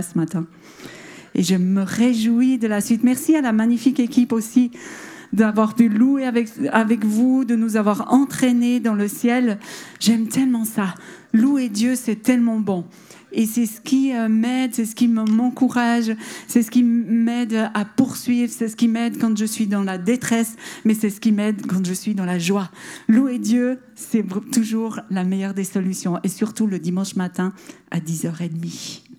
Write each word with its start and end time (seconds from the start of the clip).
ce 0.00 0.16
matin. 0.16 0.46
Et 1.34 1.42
je 1.42 1.54
me 1.54 1.82
réjouis 1.82 2.56
de 2.56 2.66
la 2.66 2.80
suite. 2.80 3.04
Merci 3.04 3.36
à 3.36 3.42
la 3.42 3.52
magnifique 3.52 4.00
équipe 4.00 4.32
aussi 4.32 4.70
d'avoir 5.34 5.74
pu 5.74 5.90
louer 5.90 6.24
avec, 6.24 6.48
avec 6.72 7.04
vous, 7.04 7.44
de 7.44 7.56
nous 7.56 7.76
avoir 7.76 8.10
entraînés 8.10 8.80
dans 8.80 8.94
le 8.94 9.06
ciel. 9.06 9.58
J'aime 10.00 10.28
tellement 10.28 10.64
ça. 10.64 10.94
Louer 11.34 11.68
Dieu, 11.68 11.94
c'est 11.94 12.16
tellement 12.16 12.58
bon. 12.58 12.86
Et 13.32 13.44
c'est 13.44 13.66
ce 13.66 13.82
qui 13.82 14.14
euh, 14.14 14.30
m'aide, 14.30 14.74
c'est 14.74 14.86
ce 14.86 14.94
qui 14.94 15.08
m'encourage, 15.08 16.14
c'est 16.46 16.62
ce 16.62 16.70
qui 16.70 16.82
m'aide 16.82 17.70
à 17.74 17.84
poursuivre, 17.84 18.50
c'est 18.50 18.68
ce 18.68 18.76
qui 18.76 18.88
m'aide 18.88 19.18
quand 19.18 19.36
je 19.36 19.44
suis 19.44 19.66
dans 19.66 19.82
la 19.82 19.98
détresse, 19.98 20.56
mais 20.86 20.94
c'est 20.94 21.10
ce 21.10 21.20
qui 21.20 21.32
m'aide 21.32 21.66
quand 21.66 21.84
je 21.86 21.94
suis 21.94 22.14
dans 22.14 22.26
la 22.26 22.38
joie. 22.38 22.70
Louer 23.08 23.38
Dieu, 23.38 23.78
c'est 23.94 24.24
toujours 24.52 25.00
la 25.10 25.24
meilleure 25.24 25.54
des 25.54 25.64
solutions, 25.64 26.18
et 26.24 26.28
surtout 26.28 26.66
le 26.66 26.78
dimanche 26.78 27.16
matin 27.16 27.54
à 27.90 28.00
10h30. 28.00 29.11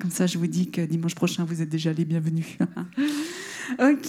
Comme 0.00 0.10
ça, 0.10 0.26
je 0.26 0.38
vous 0.38 0.46
dis 0.46 0.70
que 0.70 0.82
dimanche 0.82 1.14
prochain, 1.14 1.44
vous 1.44 1.62
êtes 1.62 1.70
déjà 1.70 1.92
les 1.92 2.04
bienvenus. 2.04 2.58
ok. 3.78 4.06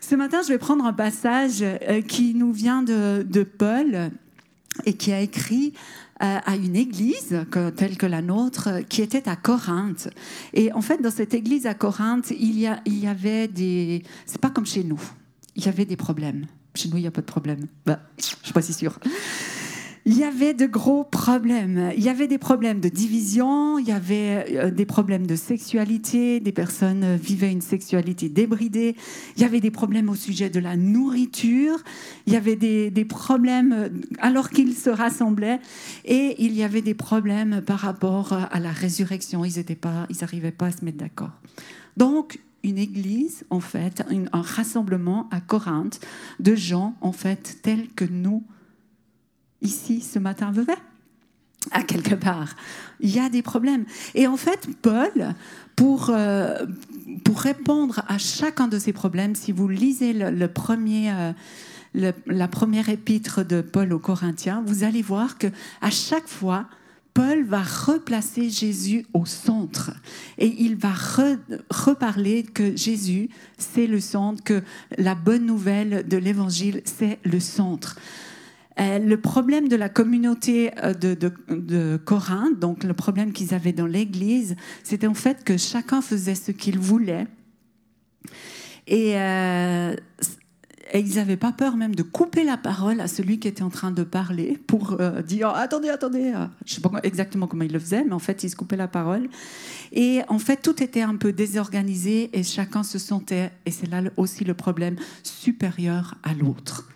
Ce 0.00 0.14
matin, 0.16 0.40
je 0.42 0.48
vais 0.48 0.58
prendre 0.58 0.84
un 0.84 0.92
passage 0.92 1.62
euh, 1.62 2.02
qui 2.02 2.34
nous 2.34 2.52
vient 2.52 2.82
de, 2.82 3.22
de 3.22 3.44
Paul 3.44 4.10
et 4.84 4.94
qui 4.94 5.12
a 5.12 5.20
écrit 5.20 5.72
euh, 6.22 6.38
à 6.44 6.56
une 6.56 6.74
église 6.74 7.44
telle 7.76 7.96
que 7.96 8.06
la 8.06 8.22
nôtre 8.22 8.80
qui 8.88 9.02
était 9.02 9.28
à 9.28 9.36
Corinthe. 9.36 10.08
Et 10.52 10.72
en 10.72 10.80
fait, 10.80 11.00
dans 11.00 11.10
cette 11.10 11.34
église 11.34 11.66
à 11.66 11.74
Corinthe, 11.74 12.30
il 12.30 12.58
y, 12.58 12.66
a, 12.66 12.80
il 12.84 12.98
y 12.98 13.06
avait 13.06 13.48
des... 13.48 14.02
C'est 14.26 14.40
pas 14.40 14.50
comme 14.50 14.66
chez 14.66 14.82
nous. 14.82 15.00
Il 15.54 15.64
y 15.64 15.68
avait 15.68 15.84
des 15.84 15.96
problèmes. 15.96 16.46
Chez 16.74 16.88
nous, 16.88 16.96
il 16.96 17.02
n'y 17.02 17.06
a 17.06 17.12
pas 17.12 17.20
de 17.20 17.26
problème. 17.26 17.66
Bah, 17.86 18.00
je 18.18 18.24
suis 18.24 18.52
pas 18.52 18.62
si 18.62 18.72
sûre 18.72 18.98
il 20.04 20.18
y 20.18 20.24
avait 20.24 20.52
de 20.52 20.66
gros 20.66 21.04
problèmes. 21.04 21.92
Il 21.96 22.02
y 22.02 22.08
avait 22.08 22.26
des 22.26 22.38
problèmes 22.38 22.80
de 22.80 22.88
division, 22.88 23.78
il 23.78 23.86
y 23.86 23.92
avait 23.92 24.46
euh, 24.56 24.70
des 24.70 24.84
problèmes 24.84 25.26
de 25.26 25.36
sexualité, 25.36 26.40
des 26.40 26.52
personnes 26.52 27.16
vivaient 27.16 27.52
une 27.52 27.60
sexualité 27.60 28.28
débridée, 28.28 28.96
il 29.36 29.42
y 29.42 29.44
avait 29.44 29.60
des 29.60 29.70
problèmes 29.70 30.08
au 30.08 30.16
sujet 30.16 30.50
de 30.50 30.58
la 30.58 30.76
nourriture, 30.76 31.78
il 32.26 32.32
y 32.32 32.36
avait 32.36 32.56
des, 32.56 33.04
problèmes 33.04 33.72
euh, 33.72 33.88
alors 34.18 34.50
qu'ils 34.50 34.74
se 34.74 34.90
rassemblaient, 34.90 35.60
et 36.04 36.34
il 36.38 36.52
y 36.52 36.64
avait 36.64 36.82
des 36.82 36.94
problèmes 36.94 37.62
par 37.62 37.78
rapport 37.78 38.32
à 38.32 38.58
la 38.58 38.72
résurrection. 38.72 39.44
Ils 39.44 39.54
n'arrivaient 40.20 40.50
pas, 40.50 40.66
pas 40.66 40.66
à 40.66 40.72
se 40.72 40.84
mettre 40.84 40.98
d'accord. 40.98 41.30
Donc, 41.96 42.40
une 42.64 42.78
église, 42.78 43.44
en 43.50 43.60
fait, 43.60 44.04
un 44.32 44.40
rassemblement 44.40 45.28
à 45.30 45.40
Corinthe 45.40 46.00
de 46.40 46.54
gens, 46.54 46.94
en 47.00 47.12
fait, 47.12 47.58
tels 47.62 47.88
que 47.88 48.04
nous, 48.04 48.44
ici 49.62 50.00
ce 50.00 50.18
matin 50.18 50.52
Vevey 50.52 50.76
à 51.70 51.82
quelque 51.82 52.14
part. 52.14 52.56
Il 53.00 53.10
y 53.10 53.20
a 53.20 53.28
des 53.28 53.42
problèmes. 53.42 53.84
Et 54.14 54.26
en 54.26 54.36
fait, 54.36 54.68
Paul, 54.82 55.34
pour, 55.76 56.10
euh, 56.10 56.66
pour 57.24 57.40
répondre 57.40 58.02
à 58.08 58.18
chacun 58.18 58.68
de 58.68 58.78
ces 58.78 58.92
problèmes, 58.92 59.34
si 59.34 59.52
vous 59.52 59.68
lisez 59.68 60.12
le, 60.12 60.48
premier, 60.48 61.12
euh, 61.94 62.12
la 62.26 62.48
première 62.48 62.88
épître 62.88 63.44
de 63.44 63.60
Paul 63.60 63.92
aux 63.92 63.98
Corinthiens, 63.98 64.62
vous 64.66 64.82
allez 64.84 65.02
voir 65.02 65.38
que 65.38 65.46
à 65.80 65.90
chaque 65.90 66.28
fois, 66.28 66.66
Paul 67.14 67.44
va 67.44 67.62
replacer 67.62 68.48
Jésus 68.48 69.04
au 69.12 69.26
centre 69.26 69.90
et 70.38 70.46
il 70.46 70.76
va 70.76 70.92
reparler 71.70 72.42
que 72.42 72.74
Jésus, 72.74 73.28
c'est 73.58 73.86
le 73.86 74.00
centre, 74.00 74.42
que 74.42 74.62
la 74.96 75.14
bonne 75.14 75.44
nouvelle 75.44 76.08
de 76.08 76.16
l'évangile, 76.16 76.80
c'est 76.86 77.18
le 77.24 77.38
centre. 77.38 77.96
Euh, 78.80 78.98
le 78.98 79.20
problème 79.20 79.68
de 79.68 79.76
la 79.76 79.88
communauté 79.88 80.70
euh, 80.82 80.94
de, 80.94 81.96
Corinthe, 82.04 82.58
donc 82.58 82.84
le 82.84 82.94
problème 82.94 83.32
qu'ils 83.32 83.54
avaient 83.54 83.72
dans 83.72 83.86
l'Église, 83.86 84.56
c'était 84.82 85.06
en 85.06 85.14
fait 85.14 85.44
que 85.44 85.56
chacun 85.56 86.00
faisait 86.00 86.34
ce 86.34 86.52
qu'il 86.52 86.78
voulait. 86.78 87.26
Et, 88.86 89.16
euh, 89.16 89.94
ils 90.94 91.14
n'avaient 91.14 91.38
pas 91.38 91.52
peur 91.52 91.76
même 91.76 91.94
de 91.94 92.02
couper 92.02 92.44
la 92.44 92.58
parole 92.58 93.00
à 93.00 93.08
celui 93.08 93.38
qui 93.38 93.48
était 93.48 93.62
en 93.62 93.70
train 93.70 93.92
de 93.92 94.02
parler 94.02 94.58
pour 94.66 94.98
dire 95.24 95.48
attendez, 95.48 95.88
attendez. 95.88 96.34
Je 96.66 96.72
ne 96.72 96.74
sais 96.74 96.80
pas 96.82 96.90
exactement 97.02 97.46
comment 97.46 97.64
ils 97.64 97.72
le 97.72 97.78
faisaient, 97.78 98.04
mais 98.04 98.12
en 98.12 98.18
fait, 98.18 98.44
ils 98.44 98.50
se 98.50 98.56
coupaient 98.56 98.76
la 98.76 98.88
parole. 98.88 99.30
Et 99.92 100.20
en 100.28 100.38
fait, 100.38 100.60
tout 100.60 100.82
était 100.82 101.00
un 101.00 101.16
peu 101.16 101.32
désorganisé 101.32 102.28
et 102.38 102.42
chacun 102.42 102.82
se 102.82 102.98
sentait, 102.98 103.52
et 103.64 103.70
c'est 103.70 103.88
là 103.88 104.02
aussi 104.18 104.44
le 104.44 104.52
problème, 104.52 104.96
supérieur 105.22 106.16
à 106.24 106.34
l'autre. 106.34 106.92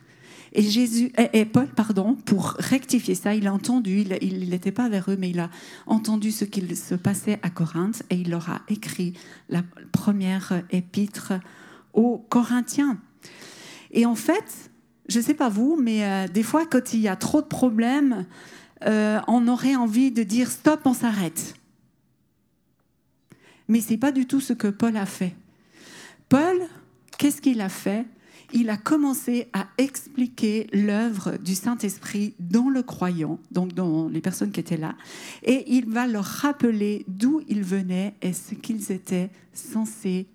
Et, 0.52 0.62
Jésus, 0.62 1.12
et, 1.32 1.44
Paul, 1.44 1.68
pardon, 1.68 2.14
pour 2.14 2.56
rectifier 2.58 3.14
ça, 3.14 3.34
il 3.34 3.46
a 3.46 3.52
entendu, 3.52 4.04
il 4.20 4.48
n'était 4.48 4.72
pas 4.72 4.88
vers 4.88 5.10
eux, 5.10 5.16
mais 5.18 5.30
il 5.30 5.40
a 5.40 5.50
entendu 5.86 6.30
ce 6.30 6.44
qu'il 6.44 6.76
se 6.76 6.94
passait 6.94 7.38
à 7.42 7.50
Corinthe 7.50 8.02
et 8.10 8.16
il 8.16 8.30
leur 8.30 8.48
a 8.50 8.62
écrit 8.68 9.14
la 9.48 9.62
première 9.92 10.62
épître 10.70 11.32
aux 11.92 12.18
Corinthiens. 12.28 12.98
Et 13.90 14.06
en 14.06 14.14
fait, 14.14 14.70
je 15.08 15.18
ne 15.18 15.24
sais 15.24 15.34
pas 15.34 15.48
vous, 15.48 15.78
mais 15.80 16.04
euh, 16.04 16.28
des 16.28 16.42
fois, 16.42 16.66
quand 16.66 16.94
il 16.94 17.00
y 17.00 17.08
a 17.08 17.16
trop 17.16 17.42
de 17.42 17.46
problèmes, 17.46 18.26
euh, 18.84 19.20
on 19.28 19.48
aurait 19.48 19.76
envie 19.76 20.10
de 20.10 20.22
dire 20.22 20.50
stop, 20.50 20.80
on 20.84 20.94
s'arrête. 20.94 21.54
Mais 23.68 23.80
ce 23.80 23.90
n'est 23.90 23.98
pas 23.98 24.12
du 24.12 24.26
tout 24.26 24.40
ce 24.40 24.52
que 24.52 24.68
Paul 24.68 24.96
a 24.96 25.06
fait. 25.06 25.34
Paul, 26.28 26.56
qu'est-ce 27.18 27.40
qu'il 27.40 27.60
a 27.60 27.68
fait? 27.68 28.04
Il 28.52 28.70
a 28.70 28.76
commencé 28.76 29.48
à 29.52 29.66
expliquer 29.78 30.68
l'œuvre 30.72 31.36
du 31.38 31.54
Saint-Esprit 31.54 32.34
dans 32.38 32.68
le 32.68 32.82
croyant, 32.82 33.38
donc 33.50 33.72
dans 33.72 34.08
les 34.08 34.20
personnes 34.20 34.52
qui 34.52 34.60
étaient 34.60 34.76
là, 34.76 34.94
et 35.42 35.64
il 35.74 35.88
va 35.88 36.06
leur 36.06 36.24
rappeler 36.24 37.04
d'où 37.08 37.42
ils 37.48 37.64
venaient 37.64 38.14
et 38.22 38.32
ce 38.32 38.54
qu'ils 38.54 38.92
étaient 38.92 39.30
censés 39.52 40.26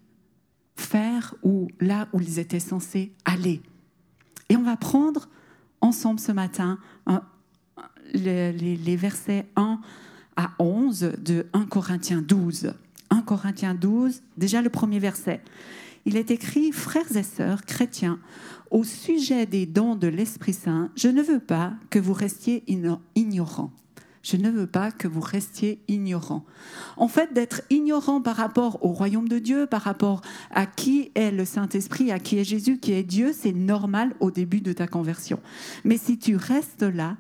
faire 0.76 1.36
ou 1.44 1.68
là 1.80 2.08
où 2.14 2.20
ils 2.20 2.40
étaient 2.40 2.60
censés 2.60 3.12
aller. 3.26 3.62
Et 4.50 4.58
on 4.58 4.64
va 4.64 4.76
prendre 4.76 5.30
ensemble 5.80 6.20
ce 6.20 6.32
matin 6.32 6.78
les, 8.14 8.96
versets 8.96 9.46
1 9.56 9.80
à 10.36 10.52
11 10.60 11.14
de 11.20 11.48
1 11.54 11.66
Corinthiens 11.66 12.22
12. 12.22 12.74
1 13.10 13.22
Corinthiens 13.22 13.76
12, 13.76 14.22
déjà 14.38 14.62
le 14.62 14.70
premier 14.70 15.00
verset 15.00 15.42
il 16.06 16.17
est 16.17 16.31
écrit, 16.31 16.72
frères 16.72 17.16
et 17.16 17.23
sœurs 17.23 17.66
chrétiens, 17.66 18.19
au 18.69 18.84
sujet 18.84 19.45
des 19.45 19.66
dons 19.66 19.95
de 19.95 20.07
l'Esprit 20.07 20.53
Saint, 20.53 20.89
je 20.95 21.09
ne 21.09 21.22
veux 21.22 21.39
pas 21.39 21.73
que 21.89 22.00
vous 22.00 22.13
restiez 22.13 22.63
ignorants. 23.16 23.72
Je 24.23 24.38
ne 24.38 24.50
veux 24.50 24.67
pas 24.67 24.91
que 24.91 25.07
vous 25.07 25.19
restiez 25.19 25.81
ignorants. 25.88 26.45
En 26.95 27.07
fait, 27.07 27.34
d'être 27.34 27.63
ignorant 27.69 28.22
par 28.22 28.35
rapport 28.35 28.84
au 28.85 28.89
royaume 28.89 29.28
de 29.28 29.39
Dieu, 29.39 29.66
par 29.66 29.81
rapport 29.81 30.22
à 30.51 30.67
qui 30.67 31.12
est 31.16 31.31
le 31.31 31.44
Saint-Esprit, 31.44 32.12
à 32.12 32.19
qui 32.19 32.38
est 32.38 32.44
Jésus, 32.44 32.78
qui 32.78 32.94
est 32.94 33.03
Dieu, 33.03 33.33
c'est 33.33 33.51
normal 33.51 34.13
au 34.19 34.29
début 34.29 34.62
de 34.62 34.73
ta 34.73 34.88
conversion. 34.88 35.39
Mais 35.83 35.97
si 35.97 36.19
tu 36.19 36.35
restes 36.35 36.83
là, 36.83 37.18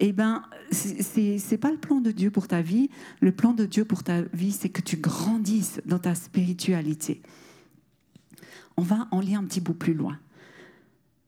eh 0.00 0.12
ben, 0.12 0.42
c'est 0.70 1.58
pas 1.58 1.70
le 1.70 1.78
plan 1.78 2.00
de 2.00 2.10
Dieu 2.10 2.30
pour 2.30 2.46
ta 2.46 2.60
vie. 2.60 2.90
Le 3.20 3.32
plan 3.32 3.52
de 3.52 3.64
Dieu 3.64 3.84
pour 3.86 4.02
ta 4.02 4.22
vie, 4.34 4.52
c'est 4.52 4.68
que 4.68 4.82
tu 4.82 4.98
grandisses 4.98 5.80
dans 5.86 5.98
ta 5.98 6.14
spiritualité 6.14 7.22
on 8.76 8.82
va 8.82 9.08
en 9.10 9.20
lire 9.20 9.40
un 9.40 9.44
petit 9.44 9.60
bout 9.60 9.74
plus 9.74 9.94
loin. 9.94 10.18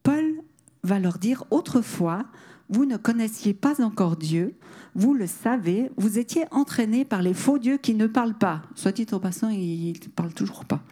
Paul 0.02 0.42
va 0.82 0.98
leur 0.98 1.18
dire, 1.18 1.44
autrefois, 1.50 2.24
vous 2.68 2.84
ne 2.84 2.96
connaissiez 2.96 3.54
pas 3.54 3.82
encore 3.82 4.16
Dieu, 4.16 4.54
vous 4.94 5.14
le 5.14 5.26
savez, 5.26 5.90
vous 5.96 6.18
étiez 6.18 6.44
entraînés 6.50 7.04
par 7.04 7.22
les 7.22 7.34
faux 7.34 7.58
dieux 7.58 7.76
qui 7.76 7.94
ne 7.94 8.06
parlent 8.06 8.38
pas. 8.38 8.62
Soit 8.74 8.92
dit 8.92 9.06
en 9.12 9.20
passant, 9.20 9.50
ils 9.50 9.92
ne 9.92 10.08
parlent 10.08 10.34
toujours 10.34 10.64
pas. 10.64 10.82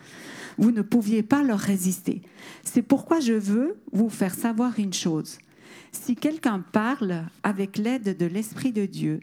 Vous 0.56 0.70
ne 0.70 0.82
pouviez 0.82 1.22
pas 1.22 1.42
leur 1.42 1.58
résister. 1.58 2.22
C'est 2.62 2.82
pourquoi 2.82 3.18
je 3.20 3.32
veux 3.32 3.76
vous 3.92 4.08
faire 4.08 4.34
savoir 4.34 4.78
une 4.78 4.92
chose. 4.92 5.38
Si 5.90 6.14
quelqu'un 6.14 6.60
parle 6.60 7.24
avec 7.42 7.76
l'aide 7.76 8.16
de 8.16 8.26
l'Esprit 8.26 8.72
de 8.72 8.86
Dieu, 8.86 9.20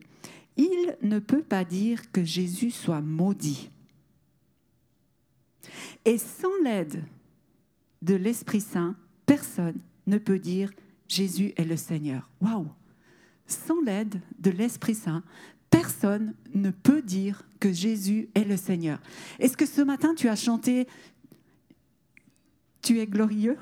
il 0.58 0.98
ne 1.02 1.20
peut 1.20 1.44
pas 1.44 1.64
dire 1.64 2.12
que 2.12 2.24
Jésus 2.24 2.72
soit 2.72 3.02
maudit. 3.02 3.70
Et 6.06 6.18
sans 6.18 6.52
l'aide 6.64 7.04
de 8.02 8.16
l'Esprit 8.16 8.62
Saint, 8.62 8.96
personne 9.26 9.80
ne 10.08 10.18
peut 10.18 10.40
dire 10.40 10.72
Jésus 11.08 11.54
est 11.58 11.66
le 11.66 11.78
Seigneur. 11.78 12.30
Waouh 12.40 12.68
Sans 13.48 13.82
l'aide 13.82 14.22
de 14.40 14.50
l'Esprit 14.50 14.96
Saint, 14.96 15.24
personne 15.70 16.34
ne 16.54 16.72
peut 16.72 17.02
dire 17.02 17.44
que 17.60 17.72
Jésus 17.72 18.30
est 18.34 18.44
le 18.44 18.58
Seigneur. 18.58 19.00
Est-ce 19.40 19.58
que 19.58 19.66
ce 19.66 19.82
matin 19.82 20.16
tu 20.16 20.30
as 20.30 20.36
chanté 20.36 20.88
Tu 22.82 23.00
es 23.00 23.08
glorieux? 23.08 23.58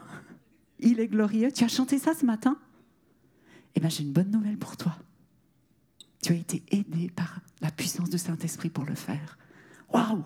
Il 0.80 1.00
est 1.00 1.07
glorieux 1.07 1.51
Tu 1.51 1.63
as 1.63 1.69
chanté 1.69 1.97
ça 1.97 2.13
ce 2.13 2.25
matin? 2.25 2.57
Eh 3.75 3.80
bien, 3.80 3.89
j'ai 3.89 4.03
une 4.03 4.13
bonne 4.13 4.31
nouvelle 4.31 4.57
pour 4.57 4.77
toi. 4.77 4.97
Tu 6.21 6.33
as 6.33 6.36
été 6.36 6.63
aidé 6.71 7.09
par 7.09 7.39
la 7.62 7.71
puissance 7.71 8.09
du 8.09 8.18
Saint-Esprit 8.18 8.69
pour 8.69 8.86
le 8.86 8.95
faire. 8.95 9.38
Waouh 9.94 10.24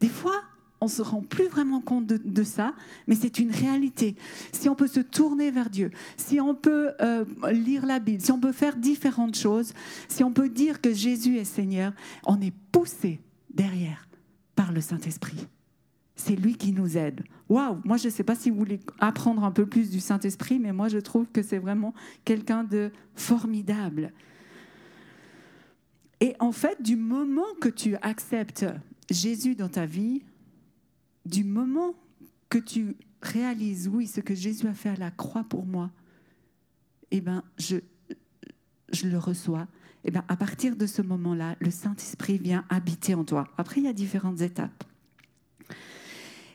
Des 0.00 0.08
fois, 0.08 0.42
on 0.80 0.88
se 0.88 1.02
rend 1.02 1.22
plus 1.22 1.48
vraiment 1.48 1.80
compte 1.80 2.06
de, 2.06 2.42
ça, 2.42 2.74
mais 3.06 3.14
c'est 3.14 3.38
une 3.38 3.50
réalité. 3.50 4.14
Si 4.52 4.68
on 4.68 4.74
peut 4.74 4.86
se 4.86 5.00
tourner 5.00 5.50
vers 5.50 5.70
Dieu, 5.70 5.90
si 6.16 6.40
on 6.40 6.54
peut 6.54 6.92
euh, 7.00 7.24
lire 7.50 7.84
la 7.84 7.98
Bible, 7.98 8.22
si 8.22 8.32
on 8.32 8.40
peut 8.40 8.52
faire 8.52 8.76
différentes 8.76 9.36
choses, 9.36 9.72
si 10.08 10.22
on 10.22 10.32
peut 10.32 10.48
dire 10.48 10.80
que 10.80 10.92
Jésus 10.92 11.36
est 11.36 11.44
Seigneur, 11.44 11.92
on 12.24 12.40
est 12.40 12.54
poussé 12.72 13.20
derrière 13.50 14.08
par 14.54 14.72
le 14.72 14.80
Saint-Esprit. 14.80 15.46
C'est 16.14 16.36
lui 16.36 16.56
qui 16.56 16.72
nous 16.72 16.96
aide. 16.96 17.22
Waouh 17.48 17.80
Moi, 17.84 17.96
je 17.96 18.06
ne 18.06 18.12
sais 18.12 18.24
pas 18.24 18.34
si 18.34 18.50
vous 18.50 18.58
voulez 18.58 18.80
apprendre 18.98 19.44
un 19.44 19.52
peu 19.52 19.66
plus 19.66 19.90
du 19.90 20.00
Saint-Esprit, 20.00 20.58
mais 20.58 20.72
moi, 20.72 20.88
je 20.88 20.98
trouve 20.98 21.26
que 21.32 21.42
c'est 21.42 21.58
vraiment 21.58 21.94
quelqu'un 22.24 22.64
de 22.64 22.90
formidable. 23.14 24.12
Et 26.20 26.34
en 26.40 26.52
fait, 26.52 26.82
du 26.82 26.96
moment 26.96 27.46
que 27.60 27.68
tu 27.68 27.96
acceptes 28.02 28.66
Jésus 29.08 29.54
dans 29.54 29.68
ta 29.68 29.86
vie, 29.86 30.22
du 31.28 31.44
moment 31.44 31.94
que 32.48 32.58
tu 32.58 32.96
réalises, 33.22 33.88
oui, 33.88 34.06
ce 34.06 34.20
que 34.20 34.34
Jésus 34.34 34.66
a 34.66 34.74
fait 34.74 34.90
à 34.90 34.96
la 34.96 35.10
croix 35.10 35.44
pour 35.44 35.66
moi, 35.66 35.90
eh 37.10 37.20
ben, 37.20 37.42
je, 37.58 37.76
je 38.92 39.08
le 39.08 39.18
reçois. 39.18 39.66
Eh 40.04 40.10
ben, 40.10 40.24
à 40.28 40.36
partir 40.36 40.76
de 40.76 40.86
ce 40.86 41.02
moment-là, 41.02 41.56
le 41.60 41.70
Saint-Esprit 41.70 42.38
vient 42.38 42.64
habiter 42.68 43.14
en 43.14 43.24
toi. 43.24 43.46
Après, 43.56 43.80
il 43.80 43.84
y 43.84 43.88
a 43.88 43.92
différentes 43.92 44.40
étapes. 44.40 44.84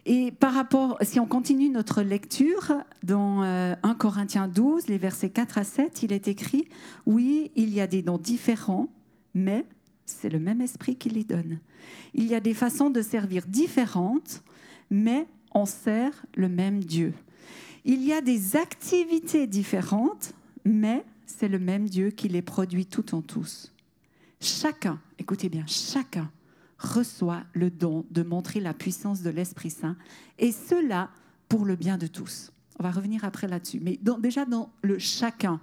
Et 0.05 0.31
par 0.31 0.53
rapport, 0.53 0.97
si 1.01 1.19
on 1.19 1.25
continue 1.25 1.69
notre 1.69 2.01
lecture, 2.01 2.73
dans 3.03 3.41
1 3.41 3.45
euh, 3.45 3.93
Corinthiens 3.97 4.49
12, 4.49 4.87
les 4.87 4.97
versets 4.97 5.29
4 5.29 5.57
à 5.57 5.63
7, 5.63 6.03
il 6.03 6.11
est 6.11 6.27
écrit, 6.27 6.67
oui, 7.05 7.51
il 7.55 7.73
y 7.73 7.79
a 7.79 7.87
des 7.87 8.01
dons 8.01 8.17
différents, 8.17 8.89
mais 9.33 9.65
c'est 10.05 10.29
le 10.29 10.39
même 10.39 10.59
esprit 10.59 10.97
qui 10.97 11.09
les 11.09 11.23
donne. 11.23 11.59
Il 12.13 12.25
y 12.25 12.35
a 12.35 12.41
des 12.41 12.53
façons 12.53 12.89
de 12.89 13.01
servir 13.01 13.45
différentes, 13.47 14.43
mais 14.93 15.27
on 15.55 15.65
sert 15.65 16.23
le 16.35 16.47
même 16.47 16.83
Dieu. 16.83 17.15
Il 17.83 18.03
y 18.03 18.13
a 18.13 18.21
des 18.21 18.55
activités 18.55 19.47
différentes, 19.47 20.33
mais 20.65 21.03
c'est 21.25 21.47
le 21.47 21.57
même 21.57 21.89
Dieu 21.89 22.11
qui 22.11 22.29
les 22.29 22.43
produit 22.43 22.85
tout 22.85 23.15
en 23.15 23.23
tous. 23.23 23.73
Chacun, 24.39 25.01
écoutez 25.17 25.49
bien, 25.49 25.65
chacun 25.65 26.31
reçoit 26.77 27.43
le 27.53 27.71
don 27.71 28.05
de 28.11 28.21
montrer 28.21 28.59
la 28.59 28.75
puissance 28.75 29.23
de 29.23 29.31
l'Esprit 29.31 29.71
Saint, 29.71 29.97
et 30.37 30.51
cela 30.51 31.09
pour 31.49 31.65
le 31.65 31.75
bien 31.75 31.97
de 31.97 32.07
tous. 32.07 32.51
On 32.79 32.83
va 32.83 32.91
revenir 32.91 33.25
après 33.25 33.47
là-dessus. 33.47 33.79
Mais 33.81 33.99
déjà 34.19 34.45
dans 34.45 34.71
le 34.83 34.99
chacun 34.99 35.59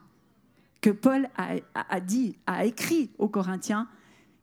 que 0.81 0.91
Paul 0.91 1.29
a, 1.37 1.55
a 1.75 2.01
dit, 2.01 2.37
a 2.47 2.65
écrit 2.65 3.11
aux 3.19 3.29
Corinthiens, 3.29 3.87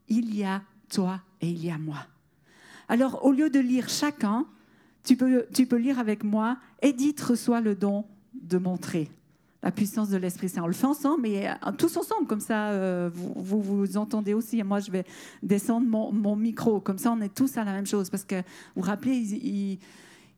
il 0.07 0.33
y 0.33 0.45
a 0.45 0.61
toi 0.89 1.21
et 1.41 1.49
il 1.49 1.63
y 1.63 1.71
a 1.71 1.77
moi. 1.77 2.07
Alors 2.87 3.25
au 3.25 3.33
lieu 3.33 3.49
de 3.49 3.59
lire 3.59 3.89
chacun, 3.89 4.45
tu 5.07 5.15
peux, 5.15 5.45
tu 5.53 5.65
peux 5.65 5.77
lire 5.77 5.99
avec 5.99 6.23
moi, 6.23 6.57
Edith 6.81 7.21
reçoit 7.21 7.61
le 7.61 7.75
don 7.75 8.03
de 8.33 8.57
montrer 8.57 9.09
la 9.63 9.71
puissance 9.71 10.09
de 10.09 10.17
l'Esprit 10.17 10.49
Saint. 10.49 10.63
On 10.63 10.67
le 10.67 10.73
fait 10.73 10.85
ensemble, 10.85 11.21
mais 11.21 11.49
euh, 11.49 11.71
tous 11.77 11.95
ensemble, 11.97 12.27
comme 12.27 12.41
ça, 12.41 12.69
euh, 12.69 13.09
vous, 13.13 13.61
vous, 13.61 13.97
entendez 13.97 14.33
aussi. 14.33 14.59
Et 14.59 14.63
moi, 14.63 14.79
je 14.79 14.91
vais 14.91 15.05
descendre 15.41 15.87
mon, 15.87 16.35
micro, 16.35 16.79
comme 16.79 16.97
ça, 16.97 17.11
on 17.11 17.21
est 17.21 17.33
tous 17.33 17.57
à 17.57 17.63
la 17.63 17.71
même 17.71 17.87
chose. 17.87 18.09
Parce 18.09 18.25
que, 18.25 18.35
vous 18.35 18.43
vous 18.75 18.81
rappelez, 18.81 19.15
ils 19.15 19.79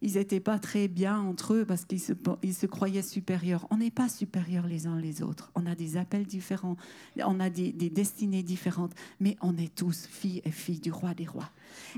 ils 0.01 0.13
n'étaient 0.13 0.39
pas 0.39 0.59
très 0.59 0.87
bien 0.87 1.19
entre 1.19 1.53
eux 1.53 1.65
parce 1.65 1.85
qu'ils 1.85 1.99
se, 1.99 2.65
croyaient 2.65 3.01
supérieurs. 3.01 3.67
On 3.69 3.77
n'est 3.77 3.91
pas 3.91 4.07
supérieurs 4.07 4.65
les 4.65 4.87
uns 4.87 4.99
les 4.99 5.21
autres. 5.21 5.51
On 5.55 5.65
a 5.65 5.75
des 5.75 5.97
appels 5.97 6.25
différents, 6.25 6.77
on 7.17 7.39
a 7.39 7.49
des, 7.49 7.71
des, 7.71 7.89
destinées 7.89 8.43
différentes, 8.43 8.93
mais 9.19 9.35
on 9.41 9.57
est 9.57 9.73
tous 9.73 10.05
filles 10.05 10.41
et 10.45 10.51
filles 10.51 10.79
du 10.79 10.91
roi 10.91 11.13
des 11.13 11.25
rois. 11.25 11.49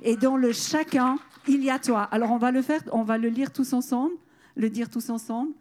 Et 0.01 0.15
dans 0.15 0.37
le 0.37 0.51
chacun, 0.51 1.19
il 1.47 1.63
y 1.63 1.69
a 1.69 1.79
toi. 1.79 2.03
Alors 2.03 2.31
on 2.31 2.37
va 2.37 2.51
le 2.51 2.61
faire, 2.61 2.81
on 2.91 3.03
va 3.03 3.17
le 3.17 3.29
lire 3.29 3.51
tous 3.51 3.73
ensemble, 3.73 4.13
le 4.55 4.69
dire 4.69 4.89
tous 4.89 5.09
ensemble. 5.09 5.53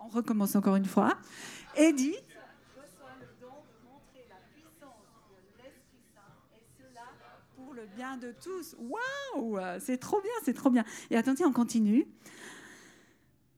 On 0.00 0.10
recommence 0.10 0.56
encore 0.56 0.76
une 0.76 0.86
fois. 0.86 1.18
Edith 1.76 2.16
le 7.78 7.86
bien 7.98 8.16
de 8.16 8.32
tous. 8.40 8.76
Waouh 8.78 9.58
C'est 9.80 9.98
trop 9.98 10.20
bien, 10.20 10.30
c'est 10.44 10.54
trop 10.54 10.70
bien. 10.70 10.84
Et 11.10 11.16
attendez, 11.16 11.44
on 11.44 11.52
continue. 11.52 12.06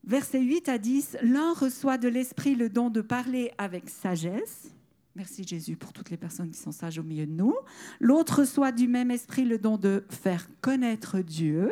Versets 0.03 0.41
8 0.41 0.67
à 0.67 0.79
10, 0.79 1.17
l'un 1.21 1.53
reçoit 1.53 1.99
de 1.99 2.07
l'Esprit 2.07 2.55
le 2.55 2.67
don 2.67 2.89
de 2.89 3.01
parler 3.01 3.51
avec 3.59 3.87
sagesse. 3.87 4.71
Merci 5.15 5.43
Jésus 5.43 5.75
pour 5.75 5.93
toutes 5.93 6.09
les 6.09 6.17
personnes 6.17 6.49
qui 6.49 6.57
sont 6.57 6.71
sages 6.71 6.97
au 6.97 7.03
milieu 7.03 7.27
de 7.27 7.31
nous. 7.31 7.53
L'autre 7.99 8.39
reçoit 8.39 8.71
du 8.71 8.87
même 8.87 9.11
esprit 9.11 9.45
le 9.45 9.59
don 9.59 9.77
de 9.77 10.05
faire 10.09 10.47
connaître 10.59 11.19
Dieu. 11.19 11.71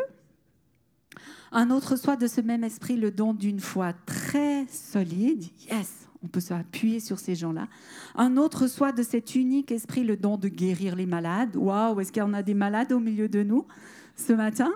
Un 1.51 1.71
autre 1.71 1.93
reçoit 1.93 2.17
de 2.17 2.27
ce 2.27 2.39
même 2.39 2.63
esprit 2.63 2.97
le 2.97 3.09
don 3.09 3.33
d'une 3.33 3.59
foi 3.59 3.93
très 4.05 4.67
solide. 4.67 5.45
Yes, 5.71 6.07
on 6.23 6.27
peut 6.27 6.39
s'appuyer 6.39 6.99
sur 6.99 7.19
ces 7.19 7.35
gens-là. 7.35 7.67
Un 8.15 8.37
autre 8.37 8.67
soit 8.67 8.91
de 8.91 9.03
cet 9.03 9.35
unique 9.35 9.71
esprit 9.71 10.03
le 10.03 10.17
don 10.17 10.37
de 10.37 10.49
guérir 10.49 10.95
les 10.95 11.05
malades. 11.05 11.55
Waouh, 11.55 11.99
est-ce 12.01 12.19
en 12.19 12.33
a 12.33 12.43
des 12.43 12.53
malades 12.53 12.91
au 12.91 12.99
milieu 12.99 13.29
de 13.29 13.43
nous 13.43 13.65
ce 14.15 14.33
matin? 14.33 14.71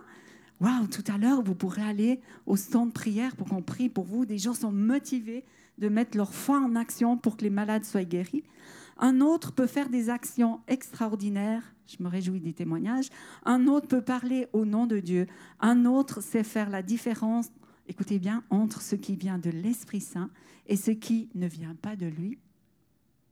Waouh, 0.61 0.87
tout 0.87 1.03
à 1.13 1.17
l'heure, 1.17 1.41
vous 1.41 1.55
pourrez 1.55 1.81
aller 1.81 2.21
au 2.45 2.55
stand 2.55 2.89
de 2.89 2.93
prière 2.93 3.35
pour 3.35 3.49
qu'on 3.49 3.61
prie 3.61 3.89
pour 3.89 4.05
vous. 4.05 4.25
Des 4.25 4.37
gens 4.37 4.53
sont 4.53 4.71
motivés 4.71 5.43
de 5.79 5.89
mettre 5.89 6.15
leur 6.15 6.33
foi 6.33 6.59
en 6.59 6.75
action 6.75 7.17
pour 7.17 7.35
que 7.35 7.43
les 7.43 7.49
malades 7.49 7.83
soient 7.83 8.05
guéris. 8.05 8.43
Un 8.97 9.19
autre 9.19 9.51
peut 9.51 9.67
faire 9.67 9.89
des 9.89 10.09
actions 10.09 10.61
extraordinaires. 10.67 11.63
Je 11.87 12.01
me 12.01 12.07
réjouis 12.07 12.39
des 12.39 12.53
témoignages. 12.53 13.09
Un 13.43 13.67
autre 13.67 13.87
peut 13.87 14.01
parler 14.01 14.47
au 14.53 14.65
nom 14.65 14.85
de 14.85 14.99
Dieu. 14.99 15.27
Un 15.59 15.85
autre 15.85 16.21
sait 16.21 16.43
faire 16.43 16.69
la 16.69 16.81
différence 16.81 17.49
écoutez 17.88 18.19
bien, 18.19 18.44
entre 18.50 18.81
ce 18.81 18.95
qui 18.95 19.15
vient 19.15 19.38
de 19.38 19.50
l'Esprit 19.50 20.01
Saint 20.01 20.30
et 20.68 20.75
ce 20.75 20.91
qui 20.91 21.30
ne 21.35 21.47
vient 21.47 21.75
pas 21.75 21.95
de 21.95 22.06
lui. 22.06 22.38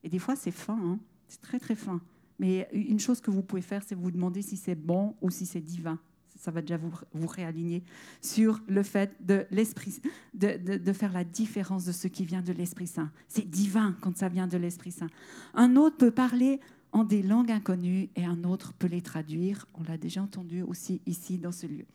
Et 0.03 0.09
des 0.09 0.19
fois, 0.19 0.35
c'est 0.35 0.51
fin, 0.51 0.79
hein. 0.83 0.99
c'est 1.27 1.41
très 1.41 1.59
très 1.59 1.75
fin. 1.75 2.01
Mais 2.39 2.67
une 2.73 2.99
chose 2.99 3.21
que 3.21 3.29
vous 3.29 3.43
pouvez 3.43 3.61
faire, 3.61 3.83
c'est 3.85 3.95
vous 3.95 4.11
demander 4.11 4.41
si 4.41 4.57
c'est 4.57 4.75
bon 4.75 5.15
ou 5.21 5.29
si 5.29 5.45
c'est 5.45 5.61
divin. 5.61 5.99
Ça 6.39 6.49
va 6.49 6.61
déjà 6.61 6.77
vous, 6.77 6.91
vous 7.13 7.27
réaligner 7.27 7.83
sur 8.19 8.61
le 8.67 8.81
fait 8.81 9.15
de 9.23 9.45
l'esprit, 9.51 10.01
de, 10.33 10.77
de, 10.77 10.93
faire 10.93 11.13
la 11.13 11.23
différence 11.23 11.85
de 11.85 11.91
ce 11.91 12.07
qui 12.07 12.25
vient 12.25 12.41
de 12.41 12.51
l'Esprit 12.51 12.87
Saint. 12.87 13.11
C'est 13.27 13.47
divin 13.47 13.95
quand 14.01 14.17
ça 14.17 14.27
vient 14.27 14.47
de 14.47 14.57
l'Esprit 14.57 14.91
Saint. 14.91 15.09
Un 15.53 15.75
autre 15.75 15.97
peut 15.97 16.09
parler 16.09 16.59
en 16.93 17.03
des 17.03 17.21
langues 17.21 17.51
inconnues 17.51 18.09
et 18.15 18.25
un 18.25 18.43
autre 18.43 18.73
peut 18.73 18.87
les 18.87 19.03
traduire. 19.03 19.67
On 19.75 19.83
l'a 19.83 19.97
déjà 19.97 20.23
entendu 20.23 20.63
aussi 20.63 21.01
ici 21.05 21.37
dans 21.37 21.51
ce 21.51 21.67
lieu. 21.67 21.85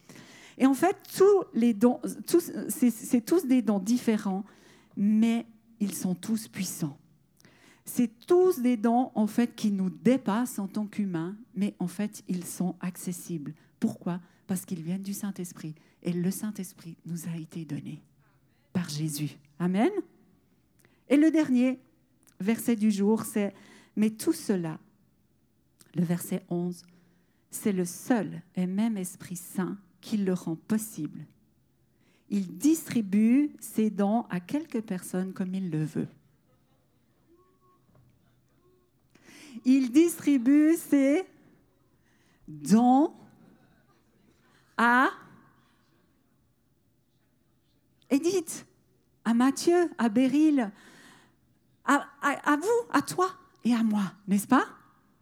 Et 0.58 0.66
en 0.66 0.74
fait, 0.74 0.96
tous 1.16 1.44
les 1.54 1.74
dons, 1.74 2.00
c'est 2.68 3.24
tous 3.24 3.46
des 3.46 3.62
dons 3.62 3.78
différents, 3.78 4.44
mais 4.96 5.46
ils 5.80 5.94
sont 5.94 6.14
tous 6.14 6.48
puissants. 6.48 6.98
C'est 7.84 8.10
tous 8.26 8.58
des 8.60 8.76
dons 8.76 9.12
en 9.14 9.26
fait 9.26 9.54
qui 9.54 9.70
nous 9.70 9.90
dépassent 9.90 10.58
en 10.58 10.66
tant 10.66 10.86
qu'humains, 10.86 11.36
mais 11.54 11.74
en 11.78 11.86
fait 11.86 12.24
ils 12.26 12.44
sont 12.44 12.74
accessibles. 12.80 13.54
Pourquoi? 13.78 14.20
Parce 14.48 14.64
qu'ils 14.64 14.82
viennent 14.82 15.02
du 15.02 15.14
Saint-Esprit 15.14 15.74
et 16.02 16.12
le 16.12 16.30
Saint-Esprit 16.32 16.96
nous 17.06 17.28
a 17.28 17.36
été 17.36 17.64
donné 17.64 18.02
par 18.72 18.88
Jésus. 18.88 19.38
Amen. 19.60 19.90
Et 21.08 21.16
le 21.16 21.30
dernier 21.30 21.78
verset 22.40 22.74
du 22.74 22.90
jour, 22.90 23.24
c'est 23.24 23.54
mais 23.94 24.10
tout 24.10 24.32
cela, 24.32 24.78
le 25.94 26.02
verset 26.02 26.42
11, 26.50 26.82
c'est 27.50 27.72
le 27.72 27.84
seul 27.84 28.42
et 28.56 28.66
même 28.66 28.96
Esprit 28.96 29.36
Saint 29.36 29.78
qu'il 30.00 30.24
le 30.24 30.32
rend 30.32 30.56
possible. 30.56 31.24
Il 32.28 32.58
distribue 32.58 33.50
ses 33.60 33.90
dons 33.90 34.26
à 34.30 34.40
quelques 34.40 34.82
personnes 34.82 35.32
comme 35.32 35.54
il 35.54 35.70
le 35.70 35.84
veut. 35.84 36.08
Il 39.64 39.90
distribue 39.90 40.76
ses 40.76 41.24
dons 42.46 43.12
à 44.76 45.10
Edith, 48.10 48.66
à 49.24 49.34
Mathieu, 49.34 49.90
à 49.98 50.08
Beryl, 50.08 50.70
à, 51.84 52.06
à, 52.22 52.56
vous, 52.56 52.88
à 52.90 53.02
toi 53.02 53.30
et 53.64 53.74
à 53.74 53.82
moi, 53.82 54.12
n'est-ce 54.28 54.46
pas? 54.46 54.66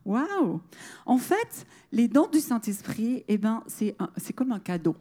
Waouh 0.04 0.60
En 1.06 1.18
fait, 1.18 1.66
les 1.92 2.08
dons 2.08 2.28
du 2.28 2.40
Saint-Esprit, 2.40 3.24
eh 3.26 3.38
ben, 3.38 3.62
c'est 3.68 4.32
comme 4.34 4.52
un 4.52 4.60
cadeau. 4.60 4.96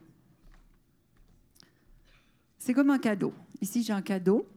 C'est 2.57 2.73
comme 2.73 2.89
un 2.89 2.99
cadeau. 2.99 3.33
Ici, 3.59 3.83
j'ai 3.83 3.93
un 3.93 4.01
cadeau. 4.01 4.47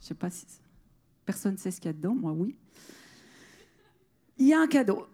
Je 0.00 0.06
sais 0.06 0.14
pas 0.14 0.30
si 0.30 0.46
personne 1.26 1.52
ne 1.52 1.58
sait 1.58 1.70
ce 1.70 1.80
qu'il 1.80 1.88
y 1.88 1.90
a 1.90 1.92
dedans, 1.92 2.14
moi 2.14 2.32
oui. 2.32 2.56
Il 4.38 4.46
y 4.46 4.54
a 4.54 4.60
un 4.60 4.66
cadeau. 4.66 5.06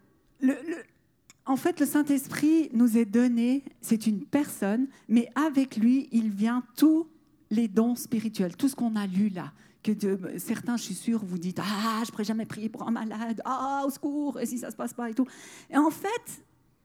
en 1.45 1.57
fait, 1.57 1.81
le 1.81 1.87
Saint-Esprit 1.87 2.71
nous 2.73 2.97
est 2.97 3.05
donné, 3.05 3.65
c'est 3.81 4.07
une 4.07 4.25
personne, 4.25 4.89
mais 5.09 5.31
avec 5.35 5.77
lui, 5.77 6.09
il 6.13 6.31
vient 6.31 6.63
tous 6.77 7.07
les 7.51 7.69
dons 7.69 7.95
spirituels, 7.95 8.57
tout 8.57 8.69
ce 8.69 8.77
qu'on 8.77 8.97
a 8.97 9.07
lu 9.07 9.29
là, 9.29 9.53
que 9.83 9.93
certains, 10.39 10.77
je 10.77 10.83
suis 10.83 10.95
sûre, 10.95 11.25
vous 11.25 11.39
dites 11.39 11.61
Ah, 11.61 12.01
je 12.03 12.09
ne 12.09 12.11
pourrais 12.11 12.25
jamais 12.25 12.47
prier 12.47 12.69
pour 12.69 12.87
un 12.87 12.91
malade, 12.91 13.41
ah, 13.45 13.85
au 13.87 13.91
secours, 13.91 14.41
et 14.41 14.47
si 14.47 14.59
ça 14.59 14.67
ne 14.67 14.73
se 14.73 14.77
passe 14.77 14.93
pas 14.93 15.09
et 15.11 15.15
tout. 15.15 15.27
Et 15.71 15.77
en 15.77 15.91
fait, 15.91 16.45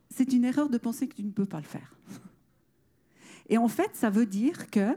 c'est 0.09 0.31
une 0.33 0.45
erreur 0.45 0.69
de 0.69 0.77
penser 0.77 1.07
que 1.07 1.15
tu 1.15 1.23
ne 1.23 1.31
peux 1.31 1.45
pas 1.45 1.59
le 1.59 1.65
faire. 1.65 1.95
Et 3.49 3.57
en 3.57 3.67
fait, 3.67 3.89
ça 3.93 4.09
veut 4.09 4.25
dire 4.25 4.69
que 4.69 4.95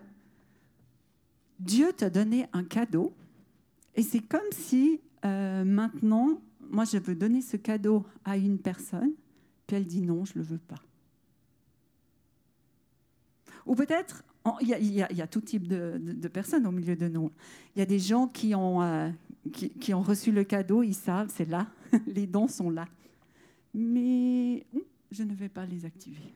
Dieu 1.58 1.92
t'a 1.92 2.10
donné 2.10 2.46
un 2.52 2.64
cadeau, 2.64 3.14
et 3.94 4.02
c'est 4.02 4.20
comme 4.20 4.40
si 4.52 5.00
euh, 5.24 5.64
maintenant, 5.64 6.40
moi, 6.60 6.84
je 6.84 6.98
veux 6.98 7.14
donner 7.14 7.40
ce 7.40 7.56
cadeau 7.56 8.04
à 8.24 8.36
une 8.36 8.58
personne, 8.58 9.12
puis 9.66 9.76
elle 9.76 9.86
dit 9.86 10.02
non, 10.02 10.24
je 10.24 10.32
ne 10.34 10.42
le 10.42 10.48
veux 10.48 10.58
pas. 10.58 10.82
Ou 13.66 13.74
peut-être, 13.74 14.24
il 14.60 14.68
y, 14.68 15.02
a 15.02 15.26
tout 15.26 15.40
type 15.40 15.66
de, 15.66 16.28
personnes 16.28 16.66
au 16.66 16.70
milieu 16.70 16.96
de 16.96 17.08
nous. 17.08 17.30
Il 17.74 17.78
y 17.78 17.82
a 17.82 17.86
des 17.86 17.98
gens 17.98 18.28
qui 18.28 18.54
ont, 18.54 18.82
euh, 18.82 19.10
qui, 19.52 19.94
ont 19.94 20.02
reçu 20.02 20.32
le 20.32 20.44
cadeau, 20.44 20.82
ils 20.82 20.94
savent, 20.94 21.30
c'est 21.34 21.48
là, 21.48 21.66
les 22.06 22.26
dons 22.26 22.48
sont 22.48 22.70
là. 22.70 22.86
Mais 23.72 24.66
je 25.10 25.22
ne 25.22 25.34
vais 25.34 25.48
pas 25.48 25.64
les 25.64 25.84
activer. 25.84 26.32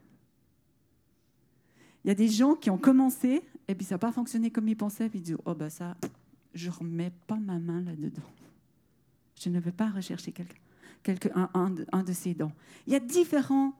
Il 2.04 2.08
y 2.08 2.10
a 2.10 2.14
des 2.14 2.28
gens 2.28 2.54
qui 2.54 2.70
ont 2.70 2.78
commencé, 2.78 3.42
et 3.66 3.74
puis 3.74 3.84
ça 3.84 3.96
n'a 3.96 3.98
pas 3.98 4.12
fonctionné 4.12 4.50
comme 4.50 4.68
ils 4.68 4.76
pensaient, 4.76 5.08
puis 5.08 5.18
ils 5.18 5.22
disent, 5.22 5.38
oh 5.44 5.54
ben 5.54 5.68
ça, 5.68 5.96
je 6.54 6.68
ne 6.68 6.74
remets 6.74 7.12
pas 7.26 7.36
ma 7.36 7.58
main 7.58 7.82
là-dedans. 7.82 8.22
Je 9.38 9.50
ne 9.50 9.60
vais 9.60 9.72
pas 9.72 9.90
rechercher 9.90 10.32
quelqu'un, 11.02 11.48
un, 11.54 11.74
un, 11.92 12.02
de 12.02 12.12
ces 12.12 12.34
dons. 12.34 12.52
Il 12.86 12.92
y 12.92 12.96
a 12.96 13.00
différents 13.00 13.74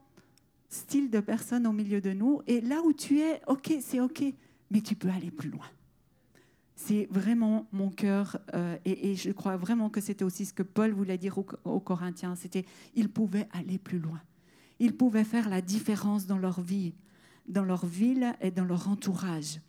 styles 0.69 1.09
de 1.09 1.19
personnes 1.19 1.67
au 1.67 1.73
milieu 1.73 1.99
de 1.99 2.13
nous, 2.13 2.41
et 2.47 2.61
là 2.61 2.81
où 2.85 2.93
tu 2.93 3.19
es, 3.19 3.41
ok, 3.47 3.73
c'est 3.81 3.99
ok, 3.99 4.23
mais 4.71 4.81
tu 4.81 4.95
peux 4.95 5.09
aller 5.09 5.31
plus 5.31 5.49
loin. 5.49 5.65
C'est 6.75 7.07
vraiment 7.11 7.67
mon 7.73 7.89
cœur, 7.89 8.37
euh, 8.53 8.77
et, 8.85 9.15
je 9.15 9.31
crois 9.31 9.57
vraiment 9.57 9.89
que 9.89 9.99
c'était 9.99 10.23
aussi 10.23 10.45
ce 10.45 10.53
que 10.53 10.63
Paul 10.63 10.91
voulait 10.91 11.17
dire 11.17 11.37
aux, 11.37 11.79
Corinthiens, 11.79 12.35
c'était 12.35 12.65
ils 12.95 13.09
pouvaient 13.09 13.49
aller 13.51 13.77
plus 13.77 13.99
loin. 13.99 14.21
Ils 14.79 14.95
pouvaient 14.95 15.25
faire 15.25 15.49
la 15.49 15.61
différence 15.61 16.25
dans 16.25 16.37
leur 16.37 16.61
vie, 16.61 16.93
dans 17.47 17.65
leur 17.65 17.85
ville 17.85 18.33
et 18.39 18.51
dans 18.51 18.63
leur 18.63 18.87
entourage. 18.87 19.59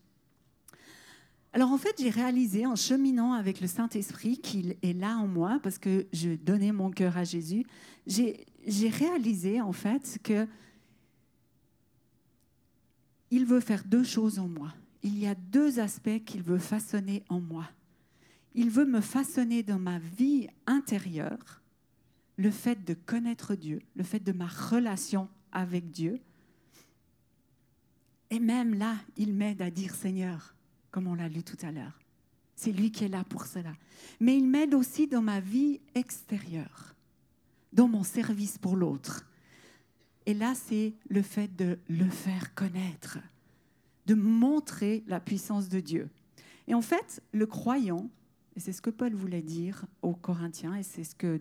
Alors 1.53 1.73
en 1.73 1.79
fait, 1.79 1.97
j'ai 1.99 2.11
réalisé 2.11 2.65
en 2.65 2.77
cheminant 2.77 3.33
avec 3.33 3.61
le 3.61 3.67
Saint-Esprit 3.67 4.39
qu'il 4.39 4.77
est 4.83 4.93
là 4.93 5.17
en 5.17 5.27
moi 5.27 5.59
parce 5.65 5.79
que 5.79 6.07
je 6.13 6.37
donnais 6.37 6.71
mon 6.71 6.91
cœur 6.91 7.17
à 7.17 7.25
Jésus. 7.25 7.65
J'ai 8.07 8.47
réalisé 8.89 9.61
en 9.61 9.73
fait 9.73 10.21
que 10.23 10.47
il 13.31 13.47
veut 13.47 13.61
faire 13.61 13.85
deux 13.85 14.05
choses 14.05 14.39
en 14.39 14.49
moi. 14.49 14.73
Il 15.03 15.19
y 15.19 15.27
a 15.27 15.35
deux 15.35 15.79
aspects 15.81 16.25
qu'il 16.25 16.43
veut 16.43 16.59
façonner 16.59 17.23
en 17.29 17.41
moi. 17.41 17.69
Il 18.55 18.71
veut 18.71 18.85
me 18.85 19.01
façonner 19.01 19.63
dans 19.63 19.79
ma 19.79 19.99
vie 19.99 20.49
intérieure, 20.67 21.63
le 22.37 22.51
fait 22.51 22.85
de 22.85 22.95
connaître 22.95 23.55
Dieu, 23.55 23.81
le 23.95 24.03
fait 24.03 24.19
de 24.19 24.33
ma 24.33 24.47
relation 24.47 25.29
avec 25.53 25.91
Dieu. 25.91 26.21
Et 28.31 28.41
même 28.41 28.75
là, 28.75 28.97
il 29.17 29.33
m'aide 29.33 29.63
à 29.63 29.71
dire 29.71 29.95
Seigneur, 29.95 30.55
comme 30.91 31.07
on 31.07 31.15
l'a 31.15 31.29
lu 31.29 31.43
tout 31.43 31.59
à 31.63 31.71
l'heure. 31.71 31.99
C'est 32.57 32.73
lui 32.73 32.91
qui 32.91 33.05
est 33.05 33.09
là 33.09 33.25
pour 33.25 33.47
cela. 33.47 33.73
Mais 34.21 34.37
il 34.37 34.47
m'aide 34.47 34.75
aussi 34.75 35.07
dans 35.07 35.23
ma 35.23 35.41
vie 35.41 35.81
extérieure, 35.95 36.95
dans 37.73 37.89
mon 37.89 38.03
service 38.03 38.59
pour 38.59 38.77
l'autre. 38.77 39.25
Et 40.27 40.35
là, 40.35 40.55
c'est 40.55 40.95
le 41.09 41.23
fait 41.23 41.55
de 41.57 41.79
le 41.89 42.09
faire 42.09 42.55
connaître, 42.55 43.19
de 44.07 44.15
montrer 44.15 45.03
la 45.07 45.21
puissance 45.21 45.69
de 45.69 45.81
Dieu. 45.81 46.09
Et 46.69 46.75
en 46.75 46.83
fait, 46.83 47.23
le 47.33 47.47
croyant, 47.47 48.11
et 48.57 48.61
c'est 48.61 48.73
ce 48.73 48.83
que 48.83 48.91
Paul 48.91 49.15
voulait 49.15 49.43
dire 49.43 49.87
aux 50.03 50.15
Corinthiens, 50.15 50.75
et 50.75 50.83
c'est 50.83 51.05
ce 51.05 51.15
que 51.15 51.41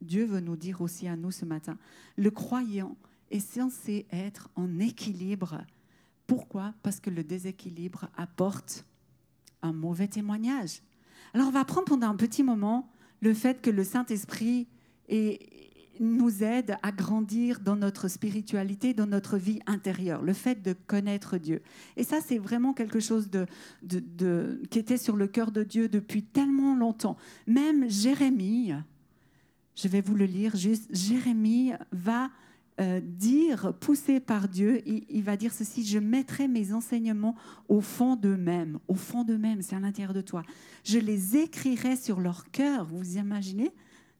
Dieu 0.00 0.24
veut 0.24 0.40
nous 0.40 0.56
dire 0.56 0.80
aussi 0.80 1.06
à 1.08 1.16
nous 1.16 1.30
ce 1.30 1.44
matin, 1.44 1.78
le 2.16 2.30
croyant 2.30 2.96
est 3.30 3.40
censé 3.40 4.06
être 4.10 4.50
en 4.56 4.78
équilibre 4.78 5.64
pourquoi? 6.26 6.74
Parce 6.82 7.00
que 7.00 7.10
le 7.10 7.22
déséquilibre 7.22 8.08
apporte 8.16 8.86
un 9.62 9.72
mauvais 9.72 10.08
témoignage. 10.08 10.80
Alors 11.32 11.48
on 11.48 11.52
va 11.52 11.64
prendre 11.64 11.86
pendant 11.86 12.08
un 12.08 12.16
petit 12.16 12.42
moment 12.42 12.90
le 13.20 13.34
fait 13.34 13.60
que 13.60 13.70
le 13.70 13.84
Saint-Esprit 13.84 14.66
nous 16.00 16.42
aide 16.42 16.76
à 16.82 16.92
grandir 16.92 17.60
dans 17.60 17.76
notre 17.76 18.08
spiritualité, 18.08 18.94
dans 18.94 19.06
notre 19.06 19.36
vie 19.36 19.60
intérieure, 19.66 20.22
le 20.22 20.32
fait 20.32 20.62
de 20.62 20.72
connaître 20.72 21.38
Dieu. 21.38 21.62
Et 21.96 22.04
ça, 22.04 22.18
c'est 22.24 22.38
vraiment 22.38 22.72
quelque 22.72 23.00
chose 23.00 23.30
de, 23.30 23.46
qui 24.70 24.78
était 24.78 24.96
sur 24.96 25.16
le 25.16 25.26
cœur 25.26 25.50
de 25.50 25.62
Dieu 25.62 25.88
depuis 25.88 26.22
tellement 26.22 26.74
longtemps. 26.74 27.16
Même 27.46 27.88
Jérémie, 27.88 28.72
je 29.76 29.88
vais 29.88 30.00
vous 30.00 30.14
le 30.14 30.26
lire 30.26 30.56
juste, 30.56 30.94
Jérémie 30.94 31.72
va 31.92 32.30
euh, 32.80 33.00
dire, 33.00 33.72
poussé 33.78 34.18
par 34.18 34.48
Dieu, 34.48 34.82
il, 34.84 35.22
va 35.22 35.36
dire 35.36 35.52
ceci, 35.52 35.86
je 35.86 36.00
mettrai 36.00 36.48
mes 36.48 36.72
enseignements 36.72 37.36
au 37.68 37.80
fond 37.80 38.16
d'eux-mêmes, 38.16 38.80
au 38.88 38.96
fond 38.96 39.22
d'eux-mêmes, 39.22 39.62
c'est 39.62 39.76
à 39.76 39.80
l'intérieur 39.80 40.12
de 40.12 40.20
toi. 40.20 40.42
Je 40.82 40.98
les 40.98 41.36
écrirai 41.36 41.94
sur 41.94 42.18
leur 42.18 42.50
cœur, 42.50 42.84
vous 42.86 43.16
imaginez? 43.16 43.70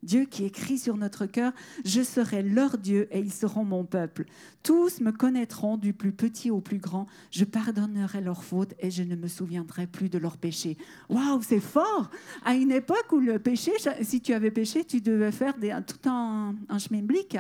Dieu 0.05 0.27
qui 0.27 0.45
écrit 0.45 0.79
sur 0.79 0.97
notre 0.97 1.27
cœur, 1.27 1.53
je 1.85 2.03
serai 2.03 2.43
leur 2.43 2.79
Dieu 2.79 3.09
et 3.11 3.19
ils 3.19 3.33
seront 3.33 3.65
mon 3.65 3.85
peuple. 3.85 4.27
Tous 4.63 5.01
me 5.01 5.11
connaîtront 5.11 5.77
du 5.77 5.93
plus 5.93 6.13
petit 6.13 6.51
au 6.51 6.61
plus 6.61 6.79
grand, 6.79 7.07
je 7.31 7.45
pardonnerai 7.45 8.21
leurs 8.21 8.45
fautes 8.45 8.75
et 8.79 8.91
je 8.91 9.03
ne 9.03 9.17
me 9.17 9.29
souviendrai 9.29 9.87
plus 9.87 10.09
de 10.09 10.19
leurs 10.19 10.37
péchés. 10.37 10.77
Waouh, 11.09 11.43
c'est 11.43 11.61
fort 11.61 12.11
À 12.45 12.55
une 12.55 12.71
époque 12.71 13.11
où 13.13 13.19
le 13.19 13.39
péché, 13.39 13.73
si 14.03 14.21
tu 14.21 14.33
avais 14.33 14.51
péché, 14.51 14.85
tu 14.85 15.01
devais 15.01 15.33
faire 15.33 15.57
des, 15.59 15.77
tout 15.87 16.09
un, 16.09 16.55
un 16.69 16.79
chemin 16.79 17.03
blic. 17.03 17.37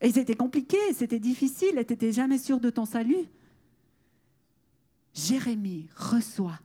Et 0.00 0.10
c'était 0.10 0.34
compliqué, 0.34 0.78
c'était 0.94 1.20
difficile, 1.20 1.78
et 1.78 1.84
tu 1.84 1.92
n'étais 1.92 2.12
jamais 2.12 2.38
sûr 2.38 2.58
de 2.58 2.70
ton 2.70 2.84
salut. 2.84 3.26
Jérémie 5.14 5.88
reçoit 5.96 6.58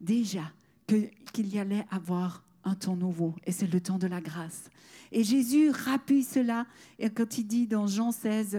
déjà 0.00 0.52
qu'il 0.86 1.48
y 1.48 1.58
allait 1.58 1.86
avoir 1.90 2.42
un 2.68 2.74
temps 2.74 2.96
nouveau, 2.96 3.34
et 3.44 3.52
c'est 3.52 3.72
le 3.72 3.80
temps 3.80 3.98
de 3.98 4.06
la 4.06 4.20
grâce. 4.20 4.70
Et 5.12 5.24
Jésus 5.24 5.70
rappuie 5.70 6.22
cela, 6.22 6.66
quand 7.14 7.38
il 7.38 7.44
dit 7.44 7.66
dans 7.66 7.86
Jean 7.86 8.12
16, 8.12 8.58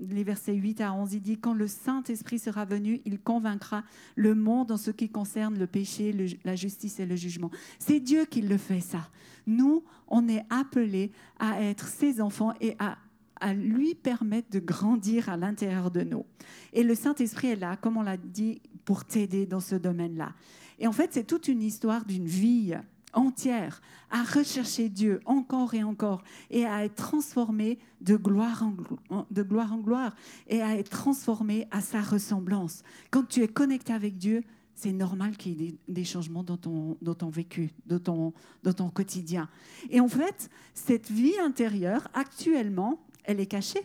les 0.00 0.24
versets 0.24 0.54
8 0.54 0.80
à 0.80 0.92
11, 0.92 1.14
il 1.14 1.20
dit, 1.20 1.38
quand 1.38 1.54
le 1.54 1.66
Saint-Esprit 1.66 2.38
sera 2.38 2.64
venu, 2.64 3.00
il 3.04 3.18
convaincra 3.18 3.82
le 4.14 4.34
monde 4.34 4.70
en 4.70 4.76
ce 4.76 4.92
qui 4.92 5.08
concerne 5.08 5.58
le 5.58 5.66
péché, 5.66 6.14
la 6.44 6.54
justice 6.54 7.00
et 7.00 7.06
le 7.06 7.16
jugement. 7.16 7.50
C'est 7.78 7.98
Dieu 7.98 8.24
qui 8.24 8.42
le 8.42 8.56
fait 8.58 8.80
ça. 8.80 9.10
Nous, 9.46 9.82
on 10.06 10.28
est 10.28 10.44
appelés 10.50 11.10
à 11.40 11.60
être 11.62 11.88
ses 11.88 12.20
enfants 12.20 12.54
et 12.60 12.76
à 12.78 12.98
à 13.40 13.54
lui 13.54 13.94
permettre 13.94 14.50
de 14.50 14.58
grandir 14.58 15.28
à 15.28 15.36
l'intérieur 15.36 15.90
de 15.90 16.02
nous. 16.02 16.24
Et 16.72 16.82
le 16.82 16.94
Saint-Esprit 16.94 17.48
est 17.48 17.56
là, 17.56 17.76
comme 17.76 17.96
on 17.96 18.02
l'a 18.02 18.16
dit, 18.16 18.60
pour 18.84 19.04
t'aider 19.04 19.46
dans 19.46 19.60
ce 19.60 19.74
domaine-là. 19.74 20.32
Et 20.78 20.86
en 20.86 20.92
fait, 20.92 21.12
c'est 21.12 21.24
toute 21.24 21.48
une 21.48 21.62
histoire 21.62 22.04
d'une 22.04 22.26
vie 22.26 22.74
entière 23.12 23.80
à 24.10 24.22
rechercher 24.22 24.88
Dieu 24.88 25.20
encore 25.24 25.74
et 25.74 25.82
encore 25.82 26.22
et 26.50 26.64
à 26.64 26.84
être 26.84 26.94
transformé 26.94 27.78
de 28.00 28.16
gloire 28.16 28.64
en, 29.10 29.76
gloire 29.76 30.14
et 30.46 30.62
à 30.62 30.76
être 30.76 30.90
transformé 30.90 31.66
à 31.70 31.80
sa 31.80 32.00
ressemblance. 32.00 32.82
Quand 33.10 33.26
tu 33.26 33.42
es 33.42 33.48
connecté 33.48 33.92
avec 33.92 34.16
Dieu, 34.16 34.42
c'est 34.74 34.92
normal 34.92 35.36
qu'il 35.36 35.60
y 35.60 35.68
ait 35.68 35.74
des, 35.88 36.04
changements 36.04 36.44
dans 36.44 36.56
ton, 36.56 36.96
vécu, 37.30 37.70
dans 37.86 37.98
ton 37.98 38.90
quotidien. 38.90 39.48
Et 39.90 40.00
en 40.00 40.08
fait, 40.08 40.48
cette 40.72 41.10
vie 41.10 41.38
intérieure, 41.40 42.06
actuellement, 42.14 43.00
elle 43.24 43.40
est 43.40 43.46
cachée. 43.46 43.82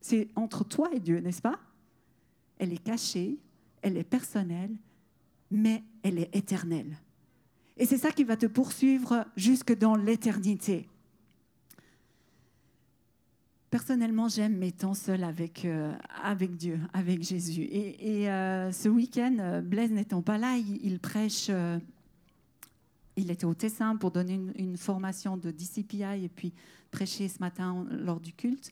C'est 0.00 0.28
entre 0.34 0.64
toi 0.64 0.90
et 0.92 0.98
Dieu, 0.98 1.20
n'est-ce 1.20 1.42
pas? 1.42 1.60
Elle 2.58 2.72
est 2.72 2.82
cachée, 2.82 3.38
elle 3.82 3.96
est 3.96 4.04
personnelle, 4.04 4.74
mais 5.50 5.84
elle 6.02 6.18
est 6.18 6.34
éternelle. 6.34 6.96
Et 7.82 7.84
c'est 7.84 7.98
ça 7.98 8.12
qui 8.12 8.22
va 8.22 8.36
te 8.36 8.46
poursuivre 8.46 9.26
jusque 9.34 9.76
dans 9.76 9.96
l'éternité. 9.96 10.88
Personnellement, 13.70 14.28
j'aime 14.28 14.56
mes 14.56 14.70
temps 14.70 14.92
euh, 15.08 15.92
avec 16.22 16.56
Dieu, 16.56 16.78
avec 16.92 17.24
Jésus. 17.24 17.62
Et, 17.72 18.30
euh, 18.30 18.70
ce 18.70 18.88
week-end, 18.88 19.36
euh, 19.40 19.60
Blaise 19.62 19.90
n'étant 19.90 20.22
pas 20.22 20.38
là, 20.38 20.56
il, 20.58 21.00
prêche. 21.00 21.50
il 23.16 23.32
était 23.32 23.46
au 23.46 23.54
Tessin 23.54 23.96
pour 23.96 24.12
donner 24.12 24.34
une, 24.34 24.52
une, 24.54 24.76
formation 24.76 25.36
de 25.36 25.50
DCPI 25.50 26.22
et 26.22 26.30
puis 26.32 26.52
prêcher 26.92 27.26
ce 27.26 27.40
matin 27.40 27.84
lors 27.90 28.20
du 28.20 28.32
culte. 28.32 28.70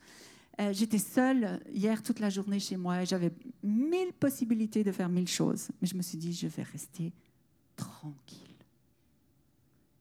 J'étais 0.70 0.98
seule 0.98 1.58
hier 1.72 2.00
toute 2.04 2.20
la 2.20 2.30
journée 2.30 2.60
chez 2.60 2.76
moi. 2.76 3.02
J'avais 3.02 3.32
mille 3.64 4.12
possibilités 4.12 4.84
de 4.84 4.92
faire 4.92 5.08
mille 5.08 5.26
choses. 5.26 5.70
Mais 5.82 5.88
je 5.88 5.96
me 5.96 6.02
suis 6.02 6.16
dit, 6.16 6.32
je 6.32 6.46
vais 6.46 6.62
rester 6.62 7.12
tranquille 7.74 8.49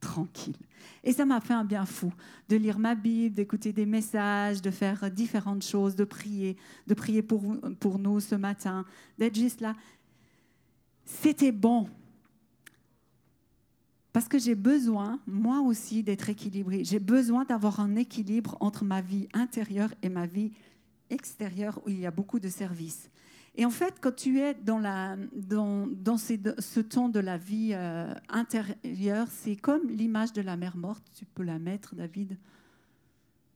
tranquille. 0.09 0.57
Et 1.03 1.13
ça 1.13 1.23
m'a 1.23 1.39
fait 1.39 1.53
un 1.53 1.63
bien 1.63 1.85
fou 1.85 2.11
de 2.49 2.55
lire 2.55 2.79
ma 2.79 2.95
Bible, 2.95 3.35
d'écouter 3.35 3.71
des 3.71 3.85
messages, 3.85 4.59
de 4.61 4.71
faire 4.71 5.11
différentes 5.11 5.63
choses, 5.63 5.95
de 5.95 6.03
prier, 6.03 6.57
de 6.87 6.95
prier 6.95 7.21
pour, 7.21 7.43
pour 7.79 7.99
nous 7.99 8.19
ce 8.19 8.35
matin, 8.35 8.85
d'être 9.19 9.35
juste 9.35 9.61
là. 9.61 9.75
c'était 11.05 11.51
bon. 11.51 11.87
Parce 14.11 14.27
que 14.27 14.39
j'ai 14.39 14.55
besoin, 14.55 15.19
moi 15.27 15.59
aussi, 15.61 16.01
d'être 16.01 16.29
équilibré. 16.29 16.83
J'ai 16.83 16.99
besoin 16.99 17.45
d'avoir 17.45 17.79
un 17.79 17.95
équilibre 17.95 18.57
entre 18.59 18.83
ma 18.83 19.01
vie 19.01 19.27
intérieure 19.33 19.93
et 20.01 20.09
ma 20.09 20.25
vie 20.25 20.51
extérieure 21.11 21.79
où 21.85 21.89
il 21.89 21.99
y 21.99 22.07
a 22.07 22.11
beaucoup 22.11 22.39
de 22.39 22.49
services. 22.49 23.11
Et 23.55 23.65
en 23.65 23.69
fait, 23.69 23.95
quand 23.99 24.15
tu 24.15 24.39
es 24.39 24.53
dans, 24.53 24.79
ce 26.17 26.79
temps 26.79 27.09
de 27.09 27.19
la 27.19 27.37
vie 27.37 27.71
euh, 27.73 28.13
intérieure, 28.29 29.27
c'est 29.29 29.55
comme 29.55 29.89
l'image 29.89 30.33
de 30.33 30.41
la 30.41 30.55
mer 30.55 30.77
morte. 30.77 31.03
Tu 31.15 31.25
peux 31.25 31.43
la 31.43 31.59
mettre, 31.59 31.95
David, 31.95 32.37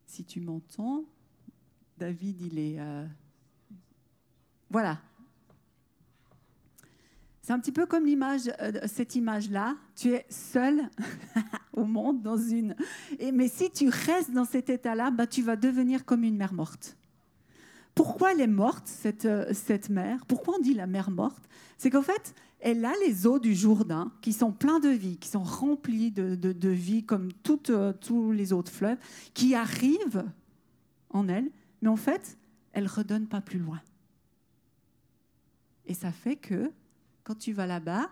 si 0.05 0.23
tu 0.23 0.41
m'entends. 0.41 1.05
David, 1.97 2.41
il 2.41 2.59
est... 2.59 2.79
Euh, 2.79 3.05
voilà. 4.69 4.99
C'est 7.41 7.53
un 7.53 7.59
petit 7.59 7.73
peu 7.73 7.85
comme 7.85 8.05
l'image, 8.05 8.51
euh, 8.61 8.87
cette 8.87 9.15
image-là. 9.15 9.75
Tu 9.95 10.13
es 10.13 10.25
seul 10.29 10.89
au 11.73 11.85
monde 11.85 12.21
dans 12.21 12.37
une. 12.37 12.75
Mais 13.33 13.47
si 13.47 13.69
tu 13.69 13.89
restes 13.89 14.31
dans 14.31 14.45
cet 14.45 14.69
état-là, 14.69 15.11
bah, 15.11 15.27
tu 15.27 15.43
vas 15.43 15.55
devenir 15.55 16.05
comme 16.05 16.23
une 16.23 16.37
mer 16.37 16.53
morte. 16.53 16.97
Pourquoi 17.95 18.33
elle 18.33 18.41
est 18.41 18.47
morte, 18.47 18.87
cette, 18.87 19.25
euh, 19.25 19.53
cette 19.53 19.89
mer 19.89 20.25
Pourquoi 20.25 20.55
on 20.57 20.59
dit 20.59 20.73
la 20.73 20.87
mer 20.87 21.11
morte? 21.11 21.43
C'est 21.77 21.89
qu'en 21.89 22.01
fait, 22.01 22.33
elle 22.59 22.83
a 22.85 22.93
les 23.05 23.27
eaux 23.27 23.39
du 23.39 23.53
Jourdain 23.53 24.11
qui 24.21 24.33
sont 24.33 24.51
pleins 24.51 24.79
de 24.79 24.89
vie, 24.89 25.17
qui 25.17 25.29
sont 25.29 25.43
remplies 25.43 26.11
de, 26.11 26.35
de, 26.35 26.69
vie 26.69 27.03
comme 27.03 27.31
toutes, 27.43 27.69
euh, 27.69 27.93
tous 27.93 28.31
les 28.31 28.53
autres 28.53 28.71
fleuves, 28.71 28.97
qui 29.33 29.53
arrivent 29.53 30.23
en 31.09 31.27
elle, 31.27 31.51
mais 31.81 31.89
en 31.89 31.97
fait, 31.97 32.37
elle 32.71 32.85
ne 32.85 32.89
redonne 32.89 33.27
pas 33.27 33.41
plus 33.41 33.59
loin. 33.59 33.81
Et 35.85 35.93
ça 35.93 36.11
fait 36.11 36.37
que 36.37 36.71
quand 37.23 37.35
tu 37.35 37.53
vas 37.53 37.67
là-bas, 37.67 38.09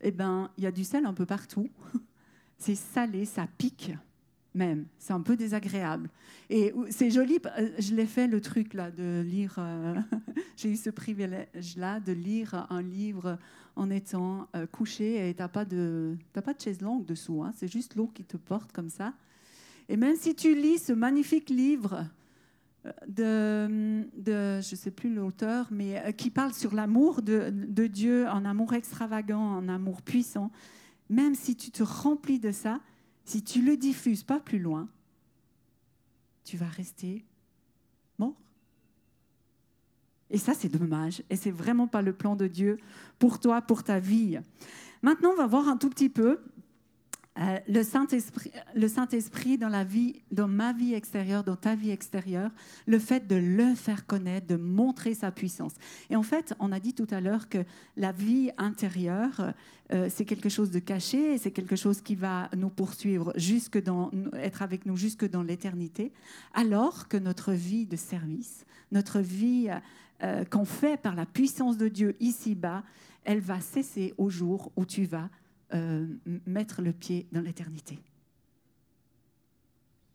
eh 0.00 0.10
ben, 0.10 0.50
il 0.56 0.64
y 0.64 0.66
a 0.66 0.72
du 0.72 0.84
sel 0.84 1.04
un 1.04 1.12
peu 1.12 1.26
partout. 1.26 1.68
C'est 2.58 2.74
salé, 2.74 3.24
ça 3.24 3.46
pique 3.58 3.92
même. 4.54 4.86
C'est 4.98 5.12
un 5.12 5.20
peu 5.20 5.36
désagréable. 5.36 6.08
Et 6.48 6.72
c'est 6.90 7.10
joli, 7.10 7.38
euh, 7.58 7.70
je 7.78 7.94
l'ai 7.94 8.06
fait 8.06 8.26
le 8.26 8.40
truc 8.40 8.74
là 8.74 8.90
de 8.90 9.22
lire, 9.22 9.54
euh, 9.58 9.94
j'ai 10.56 10.70
eu 10.70 10.76
ce 10.76 10.90
privilège-là 10.90 12.00
de 12.00 12.12
lire 12.12 12.66
un 12.70 12.82
livre 12.82 13.38
en 13.76 13.90
étant 13.90 14.48
euh, 14.56 14.66
couché 14.66 15.28
et 15.28 15.34
tu 15.34 15.40
n'as 15.40 15.48
pas, 15.48 15.64
de, 15.64 16.16
pas 16.44 16.52
de 16.52 16.60
chaise 16.60 16.80
longue 16.80 17.06
dessous, 17.06 17.42
hein. 17.42 17.52
c'est 17.56 17.70
juste 17.70 17.94
l'eau 17.94 18.08
qui 18.08 18.24
te 18.24 18.36
porte 18.36 18.72
comme 18.72 18.90
ça. 18.90 19.14
Et 19.88 19.96
même 19.96 20.16
si 20.16 20.34
tu 20.34 20.54
lis 20.54 20.78
ce 20.78 20.92
magnifique 20.92 21.50
livre 21.50 22.06
de, 23.06 24.04
de 24.16 24.60
je 24.60 24.74
sais 24.74 24.90
plus 24.90 25.12
l'auteur, 25.12 25.68
mais 25.70 26.14
qui 26.16 26.30
parle 26.30 26.54
sur 26.54 26.74
l'amour 26.74 27.22
de, 27.22 27.50
de 27.50 27.86
Dieu, 27.86 28.28
un 28.28 28.44
amour 28.44 28.72
extravagant, 28.72 29.56
un 29.56 29.68
amour 29.68 30.02
puissant, 30.02 30.50
même 31.08 31.34
si 31.34 31.56
tu 31.56 31.70
te 31.72 31.82
remplis 31.82 32.38
de 32.38 32.52
ça, 32.52 32.80
si 33.24 33.42
tu 33.42 33.62
le 33.62 33.76
diffuses 33.76 34.22
pas 34.22 34.40
plus 34.40 34.58
loin, 34.58 34.88
tu 36.44 36.56
vas 36.56 36.66
rester 36.68 37.24
mort. 38.18 38.36
Et 40.30 40.38
ça, 40.38 40.54
c'est 40.54 40.68
dommage. 40.68 41.22
Et 41.30 41.36
c'est 41.36 41.50
vraiment 41.50 41.86
pas 41.86 42.02
le 42.02 42.12
plan 42.12 42.36
de 42.36 42.46
Dieu 42.46 42.78
pour 43.18 43.40
toi, 43.40 43.62
pour 43.62 43.82
ta 43.82 43.98
vie. 43.98 44.38
Maintenant, 45.02 45.30
on 45.30 45.36
va 45.36 45.46
voir 45.46 45.68
un 45.68 45.76
tout 45.76 45.90
petit 45.90 46.08
peu 46.08 46.40
euh, 47.40 47.58
le 47.68 47.82
Saint-Esprit, 47.82 48.52
Saint-Esprit 48.88 49.56
dans 49.56 49.68
la 49.68 49.82
vie, 49.82 50.20
dans 50.30 50.48
ma 50.48 50.72
vie 50.72 50.92
extérieure, 50.92 51.42
dans 51.42 51.56
ta 51.56 51.74
vie 51.74 51.90
extérieure, 51.90 52.50
le 52.86 52.98
fait 52.98 53.26
de 53.26 53.36
le 53.36 53.74
faire 53.74 54.06
connaître, 54.06 54.46
de 54.46 54.56
montrer 54.56 55.14
sa 55.14 55.30
puissance. 55.30 55.72
Et 56.10 56.16
en 56.16 56.22
fait, 56.22 56.54
on 56.60 56.70
a 56.70 56.80
dit 56.80 56.92
tout 56.92 57.06
à 57.10 57.20
l'heure 57.20 57.48
que 57.48 57.64
la 57.96 58.12
vie 58.12 58.50
intérieure, 58.58 59.54
euh, 59.92 60.08
c'est 60.10 60.26
quelque 60.26 60.50
chose 60.50 60.70
de 60.70 60.80
caché, 60.80 61.38
c'est 61.38 61.50
quelque 61.50 61.76
chose 61.76 62.02
qui 62.02 62.14
va 62.14 62.50
nous 62.56 62.68
poursuivre 62.68 63.32
jusque 63.36 63.82
dans, 63.82 64.10
être 64.34 64.60
avec 64.60 64.84
nous 64.84 64.96
jusque 64.96 65.28
dans 65.28 65.42
l'éternité, 65.42 66.12
alors 66.52 67.08
que 67.08 67.16
notre 67.16 67.52
vie 67.52 67.86
de 67.86 67.96
service, 67.96 68.66
notre 68.92 69.20
vie 69.20 69.70
euh, 70.22 70.44
qu'on 70.44 70.66
fait 70.66 71.00
par 71.00 71.14
la 71.14 71.24
puissance 71.24 71.78
de 71.78 71.88
Dieu 71.88 72.16
ici-bas, 72.20 72.82
elle 73.24 73.40
va 73.40 73.60
cesser 73.60 74.12
au 74.18 74.28
jour 74.28 74.72
où 74.76 74.84
tu 74.84 75.04
vas 75.04 75.30
euh, 75.74 76.06
mettre 76.46 76.82
le 76.82 76.92
pied 76.92 77.26
dans 77.32 77.40
l'éternité. 77.40 77.98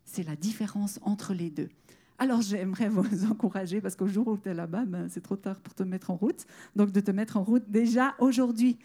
C'est 0.04 0.24
la 0.24 0.36
différence 0.36 1.00
entre 1.02 1.34
les 1.34 1.50
deux. 1.50 1.70
Alors 2.18 2.42
j'aimerais 2.42 2.90
vous 2.90 3.26
encourager, 3.26 3.82
parce 3.82 3.96
qu'au 3.96 4.08
jour 4.08 4.28
où 4.28 4.38
tu 4.38 4.50
es 4.50 4.54
là-bas, 4.54 4.86
ben, 4.86 5.08
c'est 5.10 5.22
trop 5.22 5.36
tard 5.36 5.60
pour 5.60 5.74
te 5.74 5.84
mettre 5.84 6.12
en 6.12 6.16
route, 6.16 6.46
donc 6.76 6.92
de 6.92 7.00
te 7.00 7.12
mettre 7.12 7.38
en 7.38 7.44
route 7.44 7.64
déjà 7.70 8.16
aujourd'hui. 8.20 8.78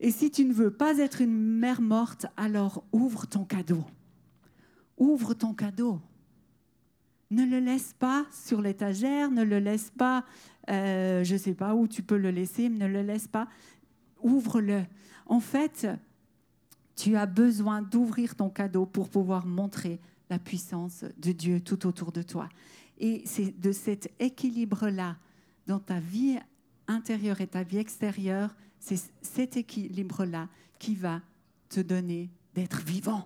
Et 0.00 0.10
si 0.10 0.30
tu 0.30 0.44
ne 0.44 0.52
veux 0.52 0.72
pas 0.72 0.98
être 0.98 1.20
une 1.20 1.36
mère 1.36 1.80
morte, 1.80 2.26
alors 2.36 2.84
ouvre 2.92 3.26
ton 3.26 3.44
cadeau. 3.44 3.84
Ouvre 4.98 5.34
ton 5.34 5.54
cadeau. 5.54 6.00
Ne 7.30 7.46
le 7.46 7.60
laisse 7.60 7.94
pas 7.98 8.26
sur 8.32 8.60
l'étagère, 8.60 9.30
ne 9.30 9.42
le 9.42 9.58
laisse 9.58 9.90
pas, 9.96 10.24
euh, 10.70 11.24
je 11.24 11.34
ne 11.34 11.38
sais 11.38 11.54
pas 11.54 11.74
où 11.74 11.88
tu 11.88 12.02
peux 12.02 12.18
le 12.18 12.30
laisser, 12.30 12.68
ne 12.68 12.86
le 12.86 13.02
laisse 13.02 13.28
pas. 13.28 13.48
Ouvre-le. 14.22 14.84
En 15.26 15.40
fait, 15.40 15.86
tu 16.96 17.16
as 17.16 17.26
besoin 17.26 17.82
d'ouvrir 17.82 18.34
ton 18.34 18.50
cadeau 18.50 18.86
pour 18.86 19.08
pouvoir 19.08 19.46
montrer 19.46 20.00
la 20.30 20.38
puissance 20.38 21.04
de 21.18 21.32
Dieu 21.32 21.60
tout 21.60 21.86
autour 21.86 22.12
de 22.12 22.22
toi. 22.22 22.48
Et 22.98 23.22
c'est 23.26 23.58
de 23.60 23.72
cet 23.72 24.12
équilibre-là 24.20 25.16
dans 25.66 25.78
ta 25.78 26.00
vie 26.00 26.38
intérieure 26.88 27.40
et 27.40 27.46
ta 27.46 27.62
vie 27.62 27.78
extérieure, 27.78 28.54
c'est 28.78 29.00
cet 29.22 29.56
équilibre-là 29.56 30.48
qui 30.78 30.94
va 30.94 31.20
te 31.68 31.80
donner 31.80 32.30
d'être 32.54 32.82
vivant 32.82 33.24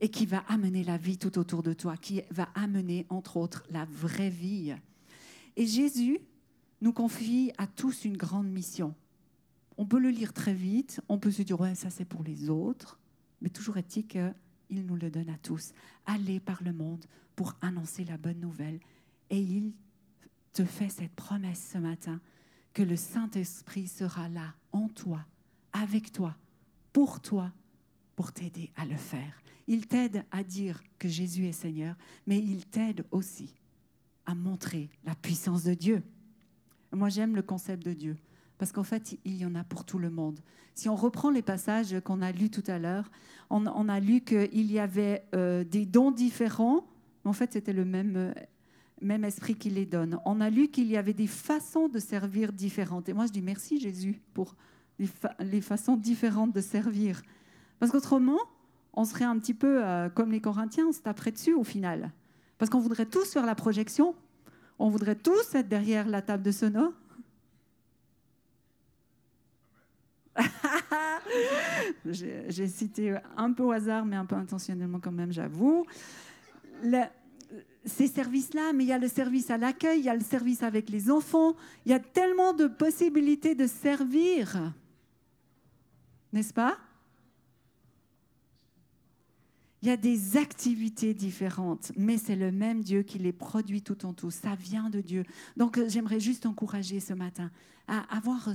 et 0.00 0.08
qui 0.08 0.26
va 0.26 0.38
amener 0.48 0.84
la 0.84 0.96
vie 0.96 1.18
tout 1.18 1.38
autour 1.38 1.62
de 1.62 1.72
toi, 1.72 1.96
qui 1.96 2.22
va 2.30 2.48
amener, 2.54 3.06
entre 3.08 3.36
autres, 3.36 3.64
la 3.70 3.84
vraie 3.84 4.30
vie. 4.30 4.74
Et 5.56 5.66
Jésus 5.66 6.18
nous 6.80 6.92
confie 6.92 7.52
à 7.58 7.66
tous 7.66 8.04
une 8.04 8.16
grande 8.16 8.48
mission 8.48 8.94
on 9.76 9.86
peut 9.86 9.98
le 9.98 10.10
lire 10.10 10.32
très 10.32 10.54
vite, 10.54 11.00
on 11.08 11.18
peut 11.18 11.30
se 11.30 11.42
dire, 11.42 11.60
ouais, 11.60 11.74
ça 11.74 11.90
c'est 11.90 12.04
pour 12.04 12.22
les 12.22 12.48
autres, 12.48 12.98
mais 13.40 13.48
toujours 13.48 13.76
est-il 13.76 14.06
qu'il 14.06 14.34
nous 14.70 14.96
le 14.96 15.10
donne 15.10 15.28
à 15.28 15.38
tous. 15.38 15.72
Allez 16.06 16.40
par 16.40 16.62
le 16.62 16.72
monde 16.72 17.04
pour 17.36 17.54
annoncer 17.60 18.04
la 18.04 18.16
bonne 18.16 18.40
nouvelle. 18.40 18.80
Et 19.30 19.40
il 19.40 19.72
te 20.52 20.64
fait 20.64 20.88
cette 20.88 21.14
promesse 21.14 21.70
ce 21.72 21.78
matin 21.78 22.20
que 22.72 22.82
le 22.82 22.96
Saint-Esprit 22.96 23.88
sera 23.88 24.28
là, 24.28 24.54
en 24.72 24.88
toi, 24.88 25.24
avec 25.72 26.12
toi, 26.12 26.36
pour 26.92 27.20
toi, 27.20 27.52
pour 28.16 28.32
t'aider 28.32 28.70
à 28.76 28.84
le 28.84 28.96
faire. 28.96 29.42
Il 29.66 29.86
t'aide 29.86 30.24
à 30.30 30.42
dire 30.44 30.82
que 30.98 31.08
Jésus 31.08 31.46
est 31.46 31.52
Seigneur, 31.52 31.96
mais 32.26 32.38
il 32.38 32.66
t'aide 32.66 33.04
aussi 33.10 33.54
à 34.26 34.34
montrer 34.34 34.88
la 35.04 35.14
puissance 35.14 35.64
de 35.64 35.74
Dieu. 35.74 36.02
Moi, 36.92 37.08
j'aime 37.08 37.34
le 37.34 37.42
concept 37.42 37.84
de 37.84 37.92
Dieu. 37.92 38.16
Parce 38.58 38.72
qu'en 38.72 38.84
fait, 38.84 39.18
il 39.24 39.36
y 39.36 39.44
en 39.44 39.54
a 39.54 39.64
pour 39.64 39.84
tout 39.84 39.98
le 39.98 40.10
monde. 40.10 40.40
Si 40.74 40.88
on 40.88 40.96
reprend 40.96 41.30
les 41.30 41.42
passages 41.42 42.00
qu'on 42.04 42.22
a 42.22 42.32
lus 42.32 42.50
tout 42.50 42.64
à 42.66 42.78
l'heure, 42.78 43.10
on, 43.50 43.88
a 43.88 44.00
lu 44.00 44.20
qu'il 44.20 44.72
y 44.72 44.78
avait 44.78 45.24
euh, 45.34 45.64
des 45.64 45.86
dons 45.86 46.10
différents, 46.10 46.86
mais 47.24 47.30
en 47.30 47.32
fait, 47.32 47.52
c'était 47.52 47.72
le 47.72 47.84
même, 47.84 48.16
euh, 48.16 48.32
même 49.00 49.24
esprit 49.24 49.54
qui 49.54 49.70
les 49.70 49.86
donne. 49.86 50.18
On 50.24 50.40
a 50.40 50.50
lu 50.50 50.68
qu'il 50.68 50.86
y 50.86 50.96
avait 50.96 51.12
des 51.12 51.26
façons 51.26 51.88
de 51.88 51.98
servir 51.98 52.52
différentes. 52.52 53.08
Et 53.08 53.12
moi, 53.12 53.26
je 53.26 53.32
dis 53.32 53.42
merci 53.42 53.78
Jésus 53.78 54.20
pour 54.32 54.56
les, 54.98 55.60
façons 55.60 55.96
différentes 55.96 56.52
de 56.52 56.60
servir. 56.60 57.22
Parce 57.78 57.92
qu'autrement, 57.92 58.38
on 58.92 59.04
serait 59.04 59.24
un 59.24 59.38
petit 59.38 59.54
peu 59.54 59.84
euh, 59.84 60.08
comme 60.08 60.32
les 60.32 60.40
Corinthiens, 60.40 60.86
on 60.88 60.92
se 60.92 61.00
taperait 61.00 61.32
dessus 61.32 61.54
au 61.54 61.64
final. 61.64 62.12
Parce 62.58 62.70
qu'on 62.70 62.78
voudrait 62.78 63.06
tous 63.06 63.32
faire 63.32 63.46
la 63.46 63.54
projection, 63.54 64.14
on 64.78 64.88
voudrait 64.88 65.16
tous 65.16 65.54
être 65.54 65.68
derrière 65.68 66.08
la 66.08 66.22
table 66.22 66.42
de 66.42 66.50
sono, 66.50 66.92
J'ai 72.06 72.68
cité 72.68 73.16
un 73.36 73.52
peu 73.52 73.62
au 73.62 73.72
hasard, 73.72 74.04
mais 74.04 74.16
un 74.16 74.26
peu 74.26 74.36
intentionnellement 74.36 75.00
quand 75.00 75.12
même, 75.12 75.32
j'avoue. 75.32 75.86
Ces 77.84 78.06
services-là, 78.06 78.72
mais 78.72 78.84
il 78.84 78.88
y 78.88 78.92
a 78.92 78.98
le 78.98 79.08
service 79.08 79.50
à 79.50 79.58
l'accueil, 79.58 80.00
il 80.00 80.04
y 80.04 80.08
a 80.08 80.14
le 80.14 80.22
service 80.22 80.62
avec 80.62 80.88
les 80.88 81.10
enfants, 81.10 81.54
il 81.84 81.92
y 81.92 81.94
a 81.94 81.98
tellement 82.00 82.52
de 82.52 82.66
possibilités 82.66 83.54
de 83.54 83.66
servir. 83.66 84.72
N'est-ce 86.32 86.54
pas? 86.54 86.78
Il 89.84 89.88
y 89.88 89.90
a 89.90 89.98
des 89.98 90.38
activités 90.38 91.12
différentes, 91.12 91.92
mais 91.94 92.16
c'est 92.16 92.36
le 92.36 92.50
même 92.50 92.82
Dieu 92.82 93.02
qui 93.02 93.18
les 93.18 93.34
produit 93.34 93.82
tout 93.82 94.06
en 94.06 94.14
tout. 94.14 94.30
Ça 94.30 94.54
vient 94.54 94.88
de 94.88 95.02
Dieu. 95.02 95.24
Donc 95.58 95.76
euh, 95.76 95.90
j'aimerais 95.90 96.20
juste 96.20 96.46
encourager 96.46 97.00
ce 97.00 97.12
matin 97.12 97.50
à 97.86 97.98
avoir 98.16 98.48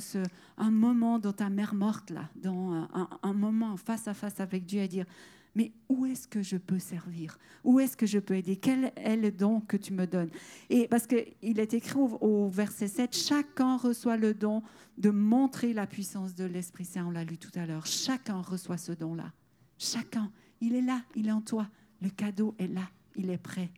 un 0.57 0.71
moment 0.71 1.19
dans 1.19 1.31
ta 1.31 1.51
mère 1.51 1.75
morte, 1.75 2.09
là, 2.09 2.27
dans 2.35 2.87
un, 3.21 3.33
moment 3.33 3.77
face 3.77 4.07
à 4.07 4.15
face 4.15 4.39
avec 4.39 4.65
Dieu, 4.65 4.81
et 4.81 4.87
dire, 4.87 5.05
mais 5.53 5.71
où 5.87 6.07
est-ce 6.07 6.27
que 6.27 6.41
je 6.41 6.57
peux 6.57 6.79
servir? 6.79 7.37
Où 7.63 7.79
est-ce 7.79 7.95
que 7.95 8.07
je 8.07 8.17
peux 8.17 8.33
aider? 8.33 8.55
Quel 8.55 8.91
est 8.95 9.15
le 9.15 9.31
don 9.31 9.59
que 9.59 9.77
tu 9.77 9.93
me 9.93 10.07
donnes? 10.07 10.31
Et 10.71 10.87
parce 10.87 11.05
qu'il 11.05 11.59
est 11.59 11.75
écrit 11.75 11.99
au, 11.99 12.49
verset 12.49 12.87
7, 12.87 13.15
chacun 13.15 13.77
reçoit 13.77 14.17
le 14.17 14.33
don 14.33 14.63
de 14.97 15.11
montrer 15.11 15.73
la 15.73 15.85
puissance 15.85 16.33
de 16.33 16.45
l'Esprit 16.45 16.85
Saint, 16.85 17.05
on 17.05 17.11
l'a 17.11 17.23
lu 17.23 17.37
tout 17.37 17.51
à 17.53 17.67
l'heure. 17.67 17.85
Chacun 17.85 18.41
reçoit 18.41 18.77
ce 18.77 18.93
don-là. 18.93 19.31
Chacun. 19.77 20.31
Il 20.61 20.75
est 20.75 20.81
là, 20.81 21.01
il 21.15 21.27
est 21.27 21.31
en 21.31 21.41
toi. 21.41 21.67
Le 22.01 22.09
cadeau 22.09 22.55
est 22.57 22.67
là, 22.67 22.89
il 23.15 23.29
est 23.29 23.37
prêt. 23.37 23.69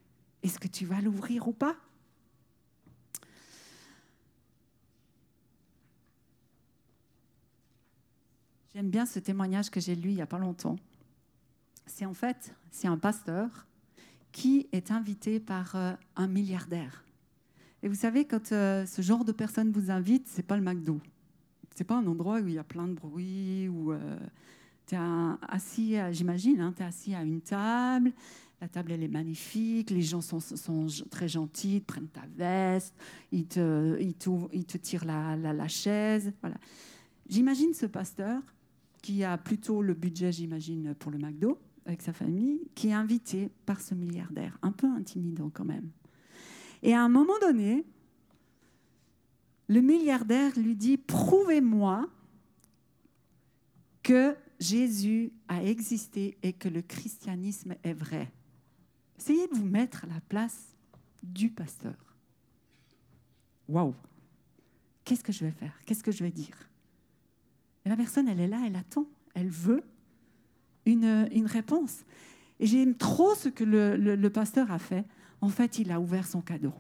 Est-ce 0.44 0.60
que 0.60 0.68
tu 0.68 0.86
vas 0.86 1.02
l'ouvrir 1.02 1.48
ou 1.48 1.54
pas? 1.54 1.76
J'aime 8.74 8.90
bien 8.90 9.06
ce 9.06 9.20
témoignage 9.20 9.70
que 9.70 9.80
j'ai 9.80 9.96
lu 9.96 10.10
il 10.10 10.16
n'y 10.16 10.22
a 10.22 10.28
pas 10.28 10.40
longtemps 10.40 10.78
c'est 11.92 12.06
en 12.06 12.14
fait 12.14 12.54
c'est 12.72 12.88
un 12.88 12.98
pasteur 12.98 13.68
qui 14.32 14.68
est 14.72 14.92
invité 14.92 15.40
par 15.40 15.76
euh, 15.76 15.94
un 16.16 16.28
milliardaire. 16.28 17.04
Et 17.84 17.90
vous 17.90 17.96
savez, 17.96 18.26
quand 18.26 18.54
euh, 18.54 18.86
ce 18.86 19.02
genre 19.02 19.26
de 19.26 19.34
personne 19.34 19.72
vous 19.72 19.92
invite, 19.92 20.26
c'est 20.28 20.46
pas 20.46 20.56
le 20.56 20.64
McDo. 20.64 21.02
C'est 21.76 21.84
pas 21.84 21.96
un 21.96 22.08
endroit 22.08 22.40
où 22.40 22.48
il 22.48 22.54
y 22.54 22.58
a 22.58 22.64
plein 22.64 22.88
de 22.88 22.94
bruit, 22.94 23.68
où 23.68 23.92
euh, 23.92 24.18
assis, 24.96 25.96
j'imagine, 26.12 26.62
hein, 26.62 26.74
tu 26.76 26.84
es 26.84 26.86
assis 26.86 27.16
à 27.16 27.24
une 27.24 27.42
table, 27.42 28.12
la 28.62 28.68
table 28.68 28.92
elle 28.92 29.04
est 29.04 29.08
magnifique, 29.08 29.90
les 29.90 30.02
gens 30.02 30.22
sont, 30.22 30.40
sont 30.40 30.86
très 31.10 31.28
gentils, 31.28 31.78
ils 31.78 31.82
prennent 31.82 32.08
ta 32.08 32.22
veste, 32.36 32.96
ils 33.32 33.48
te, 33.48 34.00
ils 34.00 34.14
te, 34.14 34.78
tirent 34.78 35.06
la, 35.06 35.36
la, 35.36 35.52
la 35.52 35.68
chaise. 35.68 36.32
Voilà. 36.42 36.58
J'imagine 37.28 37.74
ce 37.74 37.88
pasteur 37.88 38.42
qui 39.02 39.24
a 39.24 39.38
plutôt 39.38 39.82
le 39.82 39.96
budget, 39.96 40.32
j'imagine, 40.32 40.94
pour 40.94 41.12
le 41.12 41.18
McDo, 41.18 41.58
avec 41.86 42.02
sa 42.02 42.14
famille, 42.14 42.62
qui 42.76 42.90
est 42.90 42.94
invité 42.94 43.50
par 43.66 43.82
ce 43.82 43.96
milliardaire, 43.96 44.58
un 44.62 44.72
peu 44.72 44.88
intimidant 44.88 45.50
quand 45.52 45.66
même. 45.66 45.90
Et 46.84 46.94
à 46.94 47.02
un 47.02 47.10
moment 47.10 47.40
donné, 47.42 47.84
le 49.68 49.82
milliardaire 49.82 50.52
lui 50.58 50.76
dit, 50.76 50.98
prouvez-moi 50.98 52.08
que 54.04 54.36
Jésus 54.62 55.34
a 55.48 55.64
existé 55.64 56.38
et 56.44 56.54
que 56.54 56.70
le 56.70 56.84
christianisme 56.84 57.74
est 57.84 57.94
vrai. 57.94 58.32
Essayez 59.18 59.48
de 59.48 59.56
vous 59.56 59.66
mettre 59.66 60.06
à 60.06 60.08
la 60.08 60.22
place 60.22 60.76
du 61.24 61.50
pasteur. 61.50 62.16
Waouh 63.68 63.96
Qu'est-ce 65.04 65.24
que 65.24 65.32
je 65.32 65.44
vais 65.44 65.52
faire? 65.52 65.74
Qu'est-ce 65.86 66.04
que 66.04 66.12
je 66.12 66.24
vais 66.24 66.32
dire? 66.32 66.70
Et 67.84 67.90
la 67.90 67.98
personne, 67.98 68.28
elle 68.28 68.40
est 68.40 68.48
là, 68.48 68.62
elle 68.66 68.76
attend, 68.76 69.08
elle 69.34 69.50
veut 69.50 69.84
une, 70.86 71.28
une 71.32 71.48
réponse. 71.48 72.06
Et 72.60 72.68
j'aime 72.68 72.96
trop 72.96 73.34
ce 73.34 73.50
que 73.50 73.64
le, 73.64 73.96
le, 73.98 74.30
pasteur 74.30 74.72
a 74.72 74.78
fait. 74.78 75.06
En 75.42 75.50
fait, 75.50 75.80
il 75.80 75.92
a 75.92 76.00
ouvert 76.00 76.28
son 76.28 76.42
cadeau. 76.42 76.74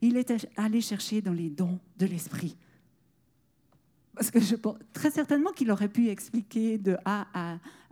Il 0.00 0.16
est 0.16 0.32
allé 0.56 0.80
chercher 0.80 1.20
dans 1.22 1.32
les 1.32 1.50
dons 1.50 1.80
de 1.98 2.06
l'esprit. 2.06 2.56
Parce 4.14 4.30
que 4.30 4.40
je 4.40 4.54
pense 4.54 4.76
très 4.92 5.10
certainement 5.10 5.50
qu'il 5.52 5.70
aurait 5.70 5.88
pu 5.88 6.08
expliquer 6.08 6.78
de 6.78 6.96
A 7.04 7.26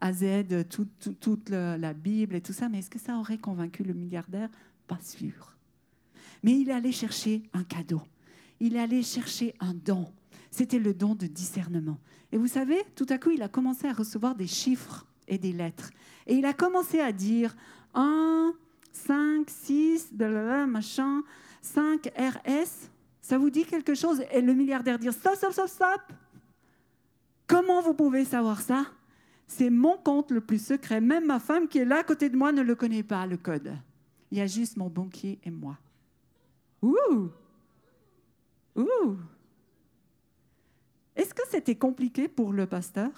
à, 0.00 0.12
Z 0.12 0.66
toute, 0.68 1.50
la 1.50 1.92
Bible 1.94 2.36
et 2.36 2.40
tout 2.40 2.52
ça, 2.52 2.68
mais 2.68 2.78
est-ce 2.78 2.90
que 2.90 2.98
ça 2.98 3.16
aurait 3.16 3.38
convaincu 3.38 3.82
le 3.82 3.94
milliardaire? 3.94 4.48
Pas 4.86 4.98
sûr. 5.00 5.56
Mais 6.42 6.58
il 6.58 6.68
est 6.68 6.72
allé 6.72 6.92
chercher 6.92 7.42
un 7.52 7.64
cadeau. 7.64 8.02
Il 8.60 8.76
est 8.76 8.80
allé 8.80 9.02
chercher 9.02 9.54
un 9.60 9.74
don. 9.74 10.06
C'était 10.50 10.78
le 10.78 10.94
don 10.94 11.14
de 11.14 11.26
discernement. 11.26 11.98
Et 12.30 12.36
vous 12.36 12.46
savez, 12.46 12.78
tout 12.94 13.06
à 13.08 13.18
coup, 13.18 13.30
il 13.30 13.42
a 13.42 13.48
commencé 13.48 13.86
à 13.86 13.92
recevoir 13.92 14.34
des 14.34 14.46
chiffres 14.46 15.06
et 15.28 15.38
des 15.38 15.52
lettres. 15.52 15.90
Et 16.26 16.34
il 16.34 16.44
a 16.44 16.52
commencé 16.52 17.00
à 17.00 17.12
dire 17.12 17.54
1, 17.94 18.52
5, 18.92 19.48
6, 19.48 20.14
de 20.14 20.64
machin, 20.66 21.22
5 21.62 22.06
RS. 22.16 22.91
Ça 23.22 23.38
vous 23.38 23.50
dit 23.50 23.64
quelque 23.64 23.94
chose 23.94 24.22
Et 24.32 24.42
le 24.42 24.52
milliardaire 24.52 24.98
dit 24.98 25.10
stop, 25.12 25.36
stop, 25.36 25.52
stop, 25.52 25.68
stop. 25.68 26.02
Comment 27.46 27.80
vous 27.80 27.94
pouvez 27.94 28.24
savoir 28.24 28.60
ça? 28.60 28.86
C'est 29.46 29.70
mon 29.70 29.96
compte 29.96 30.30
le 30.30 30.40
plus 30.40 30.64
secret. 30.64 31.00
Même 31.00 31.26
ma 31.26 31.38
femme 31.38 31.68
qui 31.68 31.78
est 31.78 31.84
là 31.84 31.98
à 31.98 32.04
côté 32.04 32.28
de 32.28 32.36
moi 32.36 32.52
ne 32.52 32.62
le 32.62 32.74
connaît 32.74 33.02
pas, 33.02 33.26
le 33.26 33.36
code. 33.36 33.72
Il 34.30 34.38
y 34.38 34.40
a 34.40 34.46
juste 34.46 34.76
mon 34.76 34.88
banquier 34.88 35.38
et 35.44 35.50
moi. 35.50 35.78
Ouh 36.80 37.30
Ouh 38.74 39.16
Est-ce 41.14 41.34
que 41.34 41.42
c'était 41.50 41.76
compliqué 41.76 42.28
pour 42.28 42.52
le 42.52 42.66
pasteur? 42.66 43.10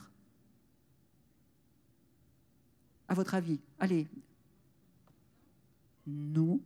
À 3.06 3.14
votre 3.14 3.34
avis 3.34 3.60
Allez. 3.78 4.08
Non. 6.06 6.60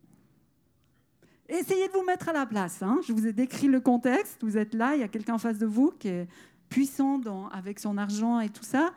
Essayez 1.49 1.89
de 1.89 1.93
vous 1.93 2.05
mettre 2.05 2.29
à 2.29 2.33
la 2.33 2.45
place. 2.45 2.83
Hein. 2.83 3.01
Je 3.07 3.13
vous 3.13 3.27
ai 3.27 3.33
décrit 3.33 3.69
le 3.69 3.81
contexte. 3.81 4.39
Vous 4.43 4.59
êtes 4.59 4.75
là, 4.75 4.95
il 4.95 5.01
y 5.01 5.03
a 5.03 5.09
quelqu'un 5.09 5.35
en 5.35 5.39
face 5.39 5.59
de 5.59 5.67
vous 5.67 5.93
qui 5.93 6.09
est 6.09 6.29
puissant 6.69 7.21
avec 7.51 7.79
son 7.79 7.97
argent 7.97 8.41
et 8.41 8.51
tout 8.51 8.65
ça. 8.65 8.93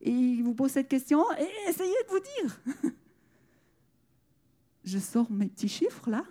Et 0.00 0.10
il 0.10 0.42
vous 0.42 0.54
pose 0.54 0.72
cette 0.72 0.88
question 0.88 1.22
et 1.38 1.70
essayez 1.70 1.90
de 1.90 2.10
vous 2.10 2.20
dire. 2.20 2.92
Je 4.84 4.98
sors 4.98 5.30
mes 5.30 5.46
petits 5.46 5.68
chiffres 5.68 6.10
là. 6.10 6.24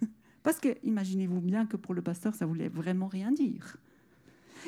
Parce 0.42 0.58
que 0.58 0.76
imaginez-vous 0.82 1.40
bien 1.40 1.66
que 1.66 1.76
pour 1.76 1.94
le 1.94 2.02
pasteur, 2.02 2.34
ça 2.34 2.46
voulait 2.46 2.68
vraiment 2.68 3.06
rien 3.06 3.30
dire. 3.30 3.76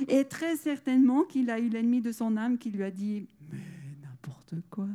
Et 0.09 0.25
très 0.25 0.57
certainement 0.57 1.25
qu'il 1.25 1.51
a 1.51 1.59
eu 1.59 1.69
l'ennemi 1.69 2.01
de 2.01 2.13
son 2.13 2.37
âme 2.37 2.59
qui 2.59 2.71
lui 2.71 2.85
a 2.85 2.91
dit 2.91 3.27
Mais 3.51 3.59
n'importe 4.03 4.55
quoi. 4.71 4.89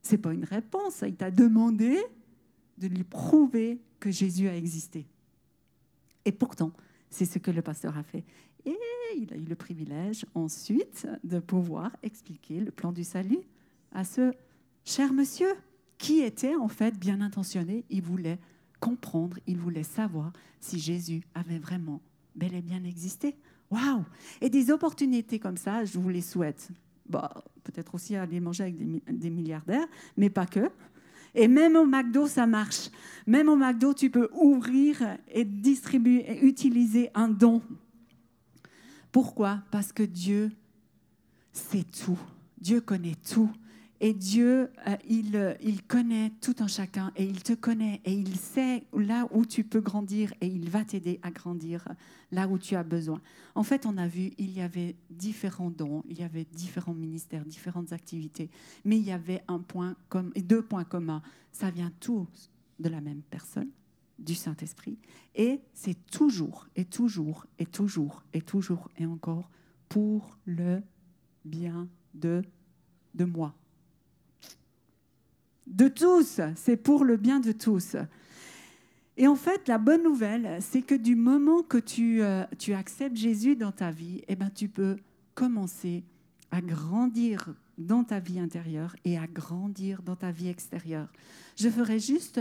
C'est 0.00 0.18
pas 0.18 0.32
une 0.32 0.44
réponse. 0.44 1.04
Il 1.06 1.14
t'a 1.14 1.30
demandé 1.30 1.98
de 2.78 2.88
lui 2.88 3.04
prouver 3.04 3.80
que 4.00 4.10
Jésus 4.10 4.48
a 4.48 4.56
existé. 4.56 5.06
Et 6.24 6.32
pourtant, 6.32 6.72
c'est 7.10 7.24
ce 7.24 7.38
que 7.38 7.50
le 7.50 7.62
pasteur 7.62 7.96
a 7.96 8.02
fait. 8.02 8.24
Et 8.64 8.76
il 9.16 9.32
a 9.32 9.36
eu 9.36 9.44
le 9.44 9.56
privilège 9.56 10.24
ensuite 10.34 11.06
de 11.24 11.38
pouvoir 11.38 11.94
expliquer 12.02 12.60
le 12.60 12.70
plan 12.70 12.92
du 12.92 13.04
salut 13.04 13.40
à 13.92 14.04
ce 14.04 14.32
cher 14.84 15.12
monsieur 15.12 15.54
qui 15.98 16.20
était 16.20 16.54
en 16.54 16.68
fait 16.68 16.98
bien 16.98 17.20
intentionné. 17.20 17.84
Il 17.90 18.02
voulait 18.02 18.38
comprendre, 18.80 19.38
il 19.46 19.58
voulait 19.58 19.82
savoir 19.82 20.32
si 20.60 20.78
Jésus 20.78 21.22
avait 21.34 21.58
vraiment 21.58 22.00
bel 22.34 22.54
et 22.54 22.62
bien 22.62 22.82
existé. 22.84 23.36
Waouh 23.70 24.04
Et 24.40 24.50
des 24.50 24.70
opportunités 24.70 25.38
comme 25.38 25.56
ça, 25.56 25.84
je 25.84 25.98
vous 25.98 26.08
les 26.08 26.20
souhaite. 26.20 26.68
Bah, 27.08 27.44
peut-être 27.64 27.94
aussi 27.94 28.16
aller 28.16 28.40
manger 28.40 28.64
avec 28.64 28.76
des, 28.76 29.30
milliardaires, 29.30 29.86
mais 30.16 30.30
pas 30.30 30.46
que. 30.46 30.70
Et 31.34 31.48
même 31.48 31.76
au 31.76 31.86
McDo, 31.86 32.26
ça 32.26 32.46
marche. 32.46 32.90
Même 33.26 33.48
au 33.48 33.56
McDo, 33.56 33.94
tu 33.94 34.10
peux 34.10 34.28
ouvrir 34.32 35.16
et 35.28 35.44
distribuer 35.44 36.24
et 36.30 36.44
utiliser 36.44 37.10
un 37.14 37.28
don. 37.28 37.62
Pourquoi? 39.10 39.62
Parce 39.70 39.92
que 39.92 40.02
Dieu 40.02 40.50
sait 41.52 41.84
tout. 41.84 42.18
Dieu 42.58 42.80
connaît 42.80 43.16
tout. 43.28 43.50
Et 44.04 44.14
Dieu, 44.14 44.68
euh, 44.88 44.96
il, 45.08 45.36
euh, 45.36 45.54
il 45.62 45.80
connaît 45.84 46.32
tout 46.40 46.60
en 46.60 46.66
chacun 46.66 47.12
et 47.14 47.22
il 47.22 47.40
te 47.44 47.52
connaît 47.52 48.00
et 48.04 48.12
il 48.12 48.34
sait 48.34 48.82
là 48.92 49.28
où 49.30 49.46
tu 49.46 49.62
peux 49.62 49.80
grandir 49.80 50.34
et 50.40 50.48
il 50.48 50.68
va 50.68 50.84
t'aider 50.84 51.20
à 51.22 51.30
grandir 51.30 51.86
là 52.32 52.48
où 52.48 52.58
tu 52.58 52.74
as 52.74 52.82
besoin. 52.82 53.22
En 53.54 53.62
fait, 53.62 53.86
on 53.86 53.96
a 53.96 54.08
vu, 54.08 54.32
il 54.38 54.50
y 54.50 54.60
avait 54.60 54.96
différents 55.08 55.70
dons, 55.70 56.02
il 56.08 56.18
y 56.18 56.24
avait 56.24 56.44
différents 56.44 56.94
ministères, 56.94 57.44
différentes 57.44 57.92
activités, 57.92 58.50
mais 58.84 58.98
il 58.98 59.04
y 59.04 59.12
avait 59.12 59.44
un 59.46 59.60
point 59.60 59.94
comme, 60.08 60.32
deux 60.32 60.62
points 60.62 60.82
communs. 60.82 61.22
Ça 61.52 61.70
vient 61.70 61.92
tous 62.00 62.50
de 62.80 62.88
la 62.88 63.00
même 63.00 63.22
personne, 63.30 63.70
du 64.18 64.34
Saint-Esprit, 64.34 64.98
et 65.36 65.60
c'est 65.74 66.06
toujours, 66.10 66.66
et 66.74 66.86
toujours, 66.86 67.46
et 67.60 67.66
toujours, 67.66 68.24
et 68.32 68.40
toujours, 68.42 68.90
et 68.98 69.06
encore 69.06 69.48
pour 69.88 70.38
le 70.44 70.82
bien 71.44 71.88
de, 72.14 72.42
de 73.14 73.24
moi 73.24 73.54
de 75.66 75.88
tous, 75.88 76.40
c'est 76.56 76.76
pour 76.76 77.04
le 77.04 77.16
bien 77.16 77.40
de 77.40 77.52
tous. 77.52 77.96
Et 79.16 79.26
en 79.26 79.36
fait, 79.36 79.68
la 79.68 79.78
bonne 79.78 80.02
nouvelle, 80.02 80.58
c'est 80.60 80.82
que 80.82 80.94
du 80.94 81.16
moment 81.16 81.62
que 81.62 81.78
tu, 81.78 82.22
euh, 82.22 82.44
tu 82.58 82.72
acceptes 82.72 83.16
Jésus 83.16 83.56
dans 83.56 83.72
ta 83.72 83.90
vie, 83.90 84.22
eh 84.28 84.36
ben, 84.36 84.50
tu 84.54 84.68
peux 84.68 84.96
commencer 85.34 86.02
à 86.50 86.60
grandir 86.60 87.54
dans 87.78 88.04
ta 88.04 88.20
vie 88.20 88.38
intérieure 88.38 88.96
et 89.04 89.18
à 89.18 89.26
grandir 89.26 90.02
dans 90.02 90.16
ta 90.16 90.30
vie 90.30 90.48
extérieure. 90.48 91.08
Je 91.56 91.68
ferai 91.68 91.98
juste 91.98 92.40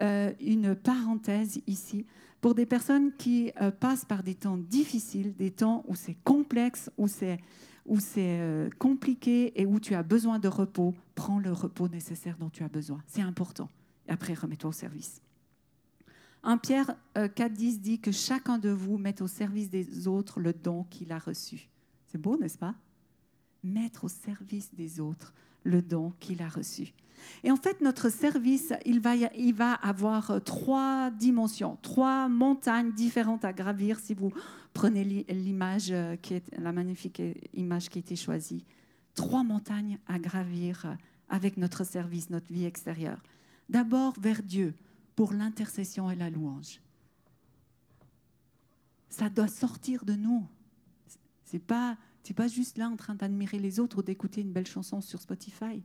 euh, 0.00 0.32
une 0.40 0.74
parenthèse 0.74 1.60
ici 1.66 2.04
pour 2.40 2.54
des 2.54 2.66
personnes 2.66 3.12
qui 3.16 3.52
euh, 3.60 3.70
passent 3.70 4.04
par 4.04 4.22
des 4.22 4.34
temps 4.34 4.56
difficiles, 4.56 5.34
des 5.34 5.50
temps 5.50 5.84
où 5.88 5.94
c'est 5.94 6.16
complexe, 6.24 6.90
où 6.98 7.08
c'est 7.08 7.38
où 7.86 8.00
c'est 8.00 8.40
euh, 8.40 8.70
compliqué 8.78 9.60
et 9.60 9.66
où 9.66 9.78
tu 9.78 9.94
as 9.94 10.02
besoin 10.02 10.38
de 10.38 10.48
repos, 10.48 10.94
prends 11.14 11.38
le 11.38 11.52
repos 11.52 11.88
nécessaire 11.88 12.36
dont 12.38 12.50
tu 12.50 12.64
as 12.64 12.68
besoin. 12.68 13.02
C'est 13.06 13.22
important. 13.22 13.68
Et 14.08 14.12
après, 14.12 14.34
remets-toi 14.34 14.70
au 14.70 14.72
service. 14.72 15.20
1 16.42 16.58
Pierre 16.58 16.94
4.10 17.16 17.76
euh, 17.76 17.78
dit 17.78 18.00
que 18.00 18.12
chacun 18.12 18.58
de 18.58 18.68
vous 18.68 18.98
mette 18.98 19.22
au 19.22 19.26
service 19.26 19.70
des 19.70 20.06
autres 20.08 20.40
le 20.40 20.52
don 20.52 20.84
qu'il 20.84 21.12
a 21.12 21.18
reçu. 21.18 21.70
C'est 22.08 22.20
beau, 22.20 22.36
n'est-ce 22.36 22.58
pas? 22.58 22.74
Mettre 23.62 24.04
au 24.04 24.08
service 24.08 24.74
des 24.74 25.00
autres 25.00 25.32
le 25.62 25.80
don 25.80 26.12
qu'il 26.20 26.42
a 26.42 26.48
reçu. 26.48 26.92
Et 27.42 27.50
en 27.50 27.56
fait, 27.56 27.80
notre 27.80 28.08
service, 28.08 28.72
il 28.84 29.00
va, 29.00 29.72
avoir 29.74 30.42
trois 30.44 31.10
dimensions, 31.10 31.78
trois 31.82 32.28
montagnes 32.28 32.92
différentes 32.92 33.44
à 33.44 33.52
gravir 33.52 33.98
si 33.98 34.14
vous 34.14 34.32
prenez 34.72 35.04
l'image 35.04 35.90
euh, 35.90 36.16
qui 36.16 36.34
est 36.34 36.58
la 36.58 36.72
magnifique 36.72 37.22
image 37.52 37.88
qui 37.88 37.98
a 37.98 38.00
été 38.00 38.16
choisie. 38.16 38.64
Trois 39.14 39.44
montagnes 39.44 39.98
à 40.06 40.18
gravir 40.18 40.96
avec 41.28 41.56
notre 41.56 41.84
service, 41.84 42.30
notre 42.30 42.52
vie 42.52 42.64
extérieure. 42.64 43.22
D'abord 43.68 44.14
vers 44.20 44.42
Dieu 44.42 44.74
pour 45.14 45.32
l'intercession 45.32 46.10
et 46.10 46.16
la 46.16 46.30
louange. 46.30 46.80
Ça 49.08 49.28
doit 49.28 49.48
sortir 49.48 50.04
de 50.04 50.14
nous. 50.14 50.46
C'est 51.44 51.60
pas, 51.60 51.96
pas 52.34 52.48
juste 52.48 52.78
là 52.78 52.88
en 52.88 52.96
train 52.96 53.14
d'admirer 53.14 53.58
les 53.58 53.78
autres 53.78 53.98
ou 53.98 54.02
d'écouter 54.02 54.40
une 54.40 54.52
belle 54.52 54.66
chanson 54.66 55.00
sur 55.00 55.20
Spotify 55.20 55.84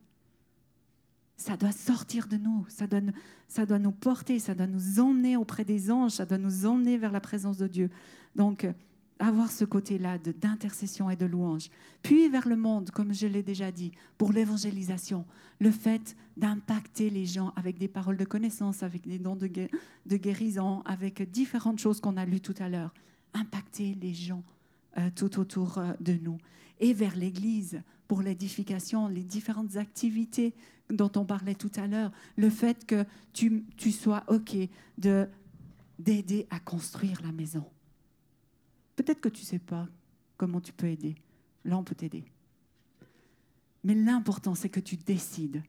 ça 1.39 1.55
doit 1.55 1.71
sortir 1.71 2.27
de 2.27 2.35
nous, 2.35 2.65
ça 2.67 2.85
doit, 2.85 2.99
ça 3.47 3.65
doit 3.65 3.79
nous 3.79 3.93
porter, 3.93 4.39
ça 4.39 4.53
doit 4.53 4.67
nous 4.67 4.99
emmener 4.99 5.37
auprès 5.37 5.63
des 5.63 5.89
anges, 5.89 6.11
ça 6.11 6.25
doit 6.25 6.37
nous 6.37 6.65
emmener 6.65 6.97
vers 6.97 7.13
la 7.13 7.21
présence 7.21 7.57
de 7.57 7.67
Dieu. 7.67 7.89
Donc, 8.35 8.65
euh, 8.65 8.73
avoir 9.19 9.49
ce 9.49 9.63
côté-là 9.63 10.17
d'intercession 10.17 11.09
et 11.09 11.15
de 11.15 11.25
louange. 11.25 11.69
Puis 12.01 12.27
vers 12.29 12.47
le 12.47 12.57
monde, 12.57 12.91
comme 12.91 13.13
je 13.13 13.25
l'ai 13.25 13.43
déjà 13.43 13.71
dit, 13.71 13.91
pour 14.17 14.33
l'évangélisation, 14.33 15.25
le 15.59 15.71
fait 15.71 16.15
d'impacter 16.35 17.09
les 17.09 17.25
gens 17.25 17.53
avec 17.55 17.77
des 17.77 17.87
paroles 17.87 18.17
de 18.17 18.25
connaissance, 18.25 18.83
avec 18.83 19.07
des 19.07 19.17
dons 19.17 19.35
de, 19.35 19.47
de 19.47 20.17
guérison, 20.17 20.81
avec 20.83 21.29
différentes 21.31 21.79
choses 21.79 22.01
qu'on 22.01 22.17
a 22.17 22.25
lues 22.25 22.41
tout 22.41 22.55
à 22.59 22.67
l'heure. 22.67 22.93
Impacter 23.33 23.95
les 24.01 24.13
gens 24.13 24.43
euh, 24.97 25.09
tout 25.15 25.39
autour 25.39 25.77
euh, 25.77 25.93
de 26.01 26.13
nous. 26.13 26.37
Et 26.79 26.93
vers 26.93 27.15
l'Église, 27.15 27.81
pour 28.07 28.21
l'édification, 28.21 29.07
les 29.07 29.23
différentes 29.23 29.75
activités 29.75 30.53
dont 30.89 31.11
on 31.15 31.25
parlait 31.25 31.55
tout 31.55 31.71
à 31.75 31.87
l'heure, 31.87 32.11
le 32.35 32.49
fait 32.49 32.85
que 32.85 33.05
tu, 33.33 33.65
tu 33.77 33.91
sois 33.91 34.23
OK 34.27 34.55
de, 34.97 35.27
d'aider 35.99 36.47
à 36.49 36.59
construire 36.59 37.21
la 37.21 37.31
maison. 37.31 37.65
Peut-être 38.95 39.21
que 39.21 39.29
tu 39.29 39.41
ne 39.43 39.47
sais 39.47 39.59
pas 39.59 39.87
comment 40.37 40.61
tu 40.61 40.73
peux 40.73 40.87
aider. 40.87 41.15
Là, 41.65 41.77
on 41.77 41.83
peut 41.83 41.95
t'aider. 41.95 42.25
Mais 43.83 43.95
l'important, 43.95 44.55
c'est 44.55 44.69
que 44.69 44.79
tu 44.79 44.95
décides. 44.97 45.63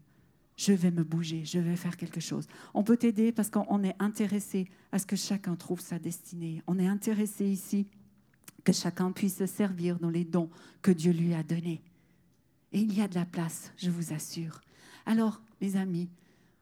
Je 0.57 0.73
vais 0.73 0.91
me 0.91 1.05
bouger, 1.05 1.45
je 1.45 1.59
vais 1.59 1.77
faire 1.77 1.97
quelque 1.97 2.21
chose. 2.21 2.47
On 2.75 2.83
peut 2.83 2.97
t'aider 2.97 3.33
parce 3.33 3.51
qu'on 3.51 3.83
est 3.83 3.97
intéressé 3.99 4.69
à 4.93 4.99
ce 4.99 5.07
que 5.07 5.17
chacun 5.17 5.57
trouve 5.57 5.81
sa 5.81 5.99
destinée. 5.99 6.63
On 6.67 6.79
est 6.79 6.87
intéressé 6.87 7.47
ici 7.47 7.87
que 8.63 8.73
chacun 8.73 9.11
puisse 9.13 9.39
se 9.39 9.47
servir 9.47 9.99
dans 9.99 10.11
les 10.11 10.25
dons 10.25 10.51
que 10.83 10.91
Dieu 10.91 11.13
lui 11.13 11.35
a 11.35 11.43
donnés. 11.43 11.83
Et 12.73 12.81
il 12.81 12.95
y 12.95 13.01
a 13.01 13.09
de 13.09 13.15
la 13.15 13.25
place, 13.25 13.73
je 13.77 13.91
vous 13.91 14.13
assure. 14.13 14.61
Alors, 15.07 15.41
les 15.61 15.77
amis, 15.77 16.09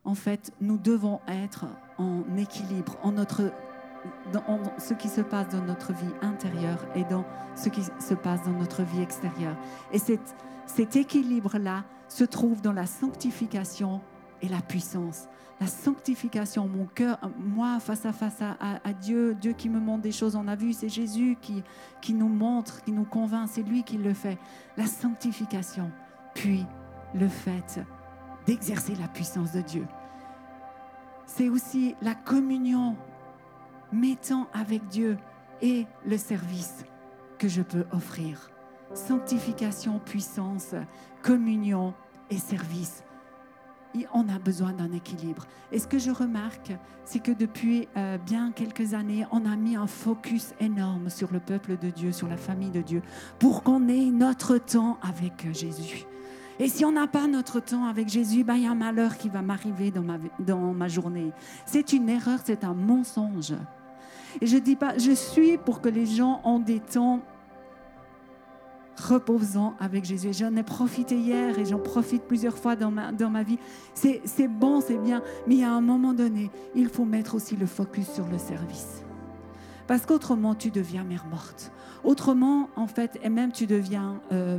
en 0.04 0.14
fait, 0.14 0.52
nous 0.60 0.78
devons 0.78 1.20
être 1.28 1.66
en 1.98 2.22
équilibre 2.36 2.96
en 3.02 3.12
notre 3.12 3.52
ce 4.78 4.94
qui 4.94 5.08
se 5.08 5.20
passe 5.20 5.48
dans 5.48 5.64
notre 5.64 5.92
vie 5.92 6.12
intérieure 6.22 6.78
et 6.94 7.04
dans 7.04 7.24
ce 7.56 7.68
qui 7.68 7.82
se 7.82 8.14
passe 8.14 8.42
dans 8.44 8.52
notre 8.52 8.82
vie 8.82 9.02
extérieure. 9.02 9.56
Et 9.92 9.98
cet, 9.98 10.20
cet 10.66 10.96
équilibre-là 10.96 11.84
se 12.08 12.24
trouve 12.24 12.62
dans 12.62 12.72
la 12.72 12.86
sanctification 12.86 14.00
et 14.40 14.48
la 14.48 14.60
puissance. 14.60 15.26
La 15.60 15.66
sanctification, 15.66 16.68
mon 16.68 16.86
cœur, 16.86 17.18
moi, 17.36 17.80
face 17.80 18.06
à 18.06 18.12
face 18.12 18.40
à, 18.40 18.56
à, 18.84 18.92
Dieu, 18.92 19.34
Dieu 19.34 19.52
qui 19.52 19.68
me 19.68 19.80
montre 19.80 20.02
des 20.02 20.12
choses, 20.12 20.36
on 20.36 20.46
a 20.46 20.54
vu, 20.54 20.72
c'est 20.72 20.88
Jésus 20.88 21.36
qui, 21.40 21.64
qui 22.00 22.14
nous 22.14 22.28
montre, 22.28 22.82
qui 22.84 22.92
nous 22.92 23.04
convainc, 23.04 23.48
c'est 23.50 23.64
lui 23.64 23.82
qui 23.82 23.98
le 23.98 24.14
fait. 24.14 24.38
La 24.76 24.86
sanctification, 24.86 25.90
puis 26.34 26.64
le 27.14 27.26
fait 27.26 27.80
d'exercer 28.48 28.94
la 28.94 29.08
puissance 29.08 29.52
de 29.52 29.60
Dieu. 29.60 29.86
C'est 31.26 31.50
aussi 31.50 31.94
la 32.00 32.14
communion 32.14 32.96
mettant 33.92 34.48
avec 34.54 34.88
Dieu 34.88 35.18
et 35.60 35.86
le 36.06 36.16
service 36.16 36.86
que 37.36 37.46
je 37.46 37.60
peux 37.60 37.84
offrir. 37.92 38.50
Sanctification, 38.94 39.98
puissance, 39.98 40.74
communion 41.22 41.92
et 42.30 42.38
service. 42.38 43.04
on 44.14 44.26
a 44.30 44.38
besoin 44.38 44.72
d'un 44.72 44.92
équilibre. 44.92 45.46
Et 45.70 45.78
ce 45.78 45.86
que 45.86 45.98
je 45.98 46.10
remarque, 46.10 46.72
c'est 47.04 47.18
que 47.18 47.32
depuis 47.32 47.86
euh, 47.98 48.16
bien 48.16 48.52
quelques 48.52 48.94
années, 48.94 49.26
on 49.30 49.44
a 49.44 49.56
mis 49.56 49.76
un 49.76 49.86
focus 49.86 50.54
énorme 50.58 51.10
sur 51.10 51.30
le 51.32 51.40
peuple 51.40 51.76
de 51.76 51.90
Dieu, 51.90 52.12
sur 52.12 52.28
la 52.28 52.38
famille 52.38 52.70
de 52.70 52.80
Dieu, 52.80 53.02
pour 53.38 53.62
qu'on 53.62 53.88
ait 53.88 54.10
notre 54.10 54.56
temps 54.56 54.98
avec 55.02 55.52
Jésus. 55.52 56.06
Et 56.58 56.68
si 56.68 56.84
on 56.84 56.92
n'a 56.92 57.06
pas 57.06 57.26
notre 57.26 57.60
temps 57.60 57.86
avec 57.86 58.08
Jésus, 58.08 58.42
ben, 58.42 58.54
il 58.54 58.64
y 58.64 58.66
a 58.66 58.70
un 58.70 58.74
malheur 58.74 59.16
qui 59.16 59.28
va 59.28 59.42
m'arriver 59.42 59.90
dans 59.90 60.02
ma, 60.02 60.18
dans 60.40 60.74
ma 60.74 60.88
journée. 60.88 61.32
C'est 61.66 61.92
une 61.92 62.08
erreur, 62.08 62.40
c'est 62.44 62.64
un 62.64 62.74
mensonge. 62.74 63.54
Et 64.40 64.46
je 64.46 64.56
dis 64.56 64.76
pas, 64.76 64.98
je 64.98 65.12
suis 65.12 65.56
pour 65.56 65.80
que 65.80 65.88
les 65.88 66.06
gens 66.06 66.40
ont 66.44 66.58
des 66.58 66.80
temps 66.80 67.20
reposants 69.00 69.74
avec 69.78 70.04
Jésus. 70.04 70.30
J'en 70.32 70.54
ai 70.56 70.62
profité 70.62 71.16
hier 71.16 71.58
et 71.58 71.64
j'en 71.64 71.78
profite 71.78 72.24
plusieurs 72.24 72.58
fois 72.58 72.74
dans 72.74 72.90
ma, 72.90 73.12
dans 73.12 73.30
ma 73.30 73.42
vie. 73.42 73.58
C'est 73.94 74.48
bon, 74.48 74.80
c'est 74.80 74.98
bien, 74.98 75.22
mais 75.46 75.62
a 75.62 75.70
un 75.70 75.80
moment 75.80 76.12
donné, 76.12 76.50
il 76.74 76.88
faut 76.88 77.04
mettre 77.04 77.34
aussi 77.34 77.56
le 77.56 77.66
focus 77.66 78.10
sur 78.10 78.26
le 78.26 78.38
service. 78.38 79.02
Parce 79.86 80.04
qu'autrement, 80.04 80.54
tu 80.54 80.70
deviens 80.70 81.04
mère 81.04 81.26
morte. 81.30 81.72
Autrement, 82.04 82.68
en 82.76 82.86
fait, 82.86 83.18
et 83.22 83.28
même 83.28 83.52
tu 83.52 83.66
deviens 83.66 84.20
euh, 84.32 84.58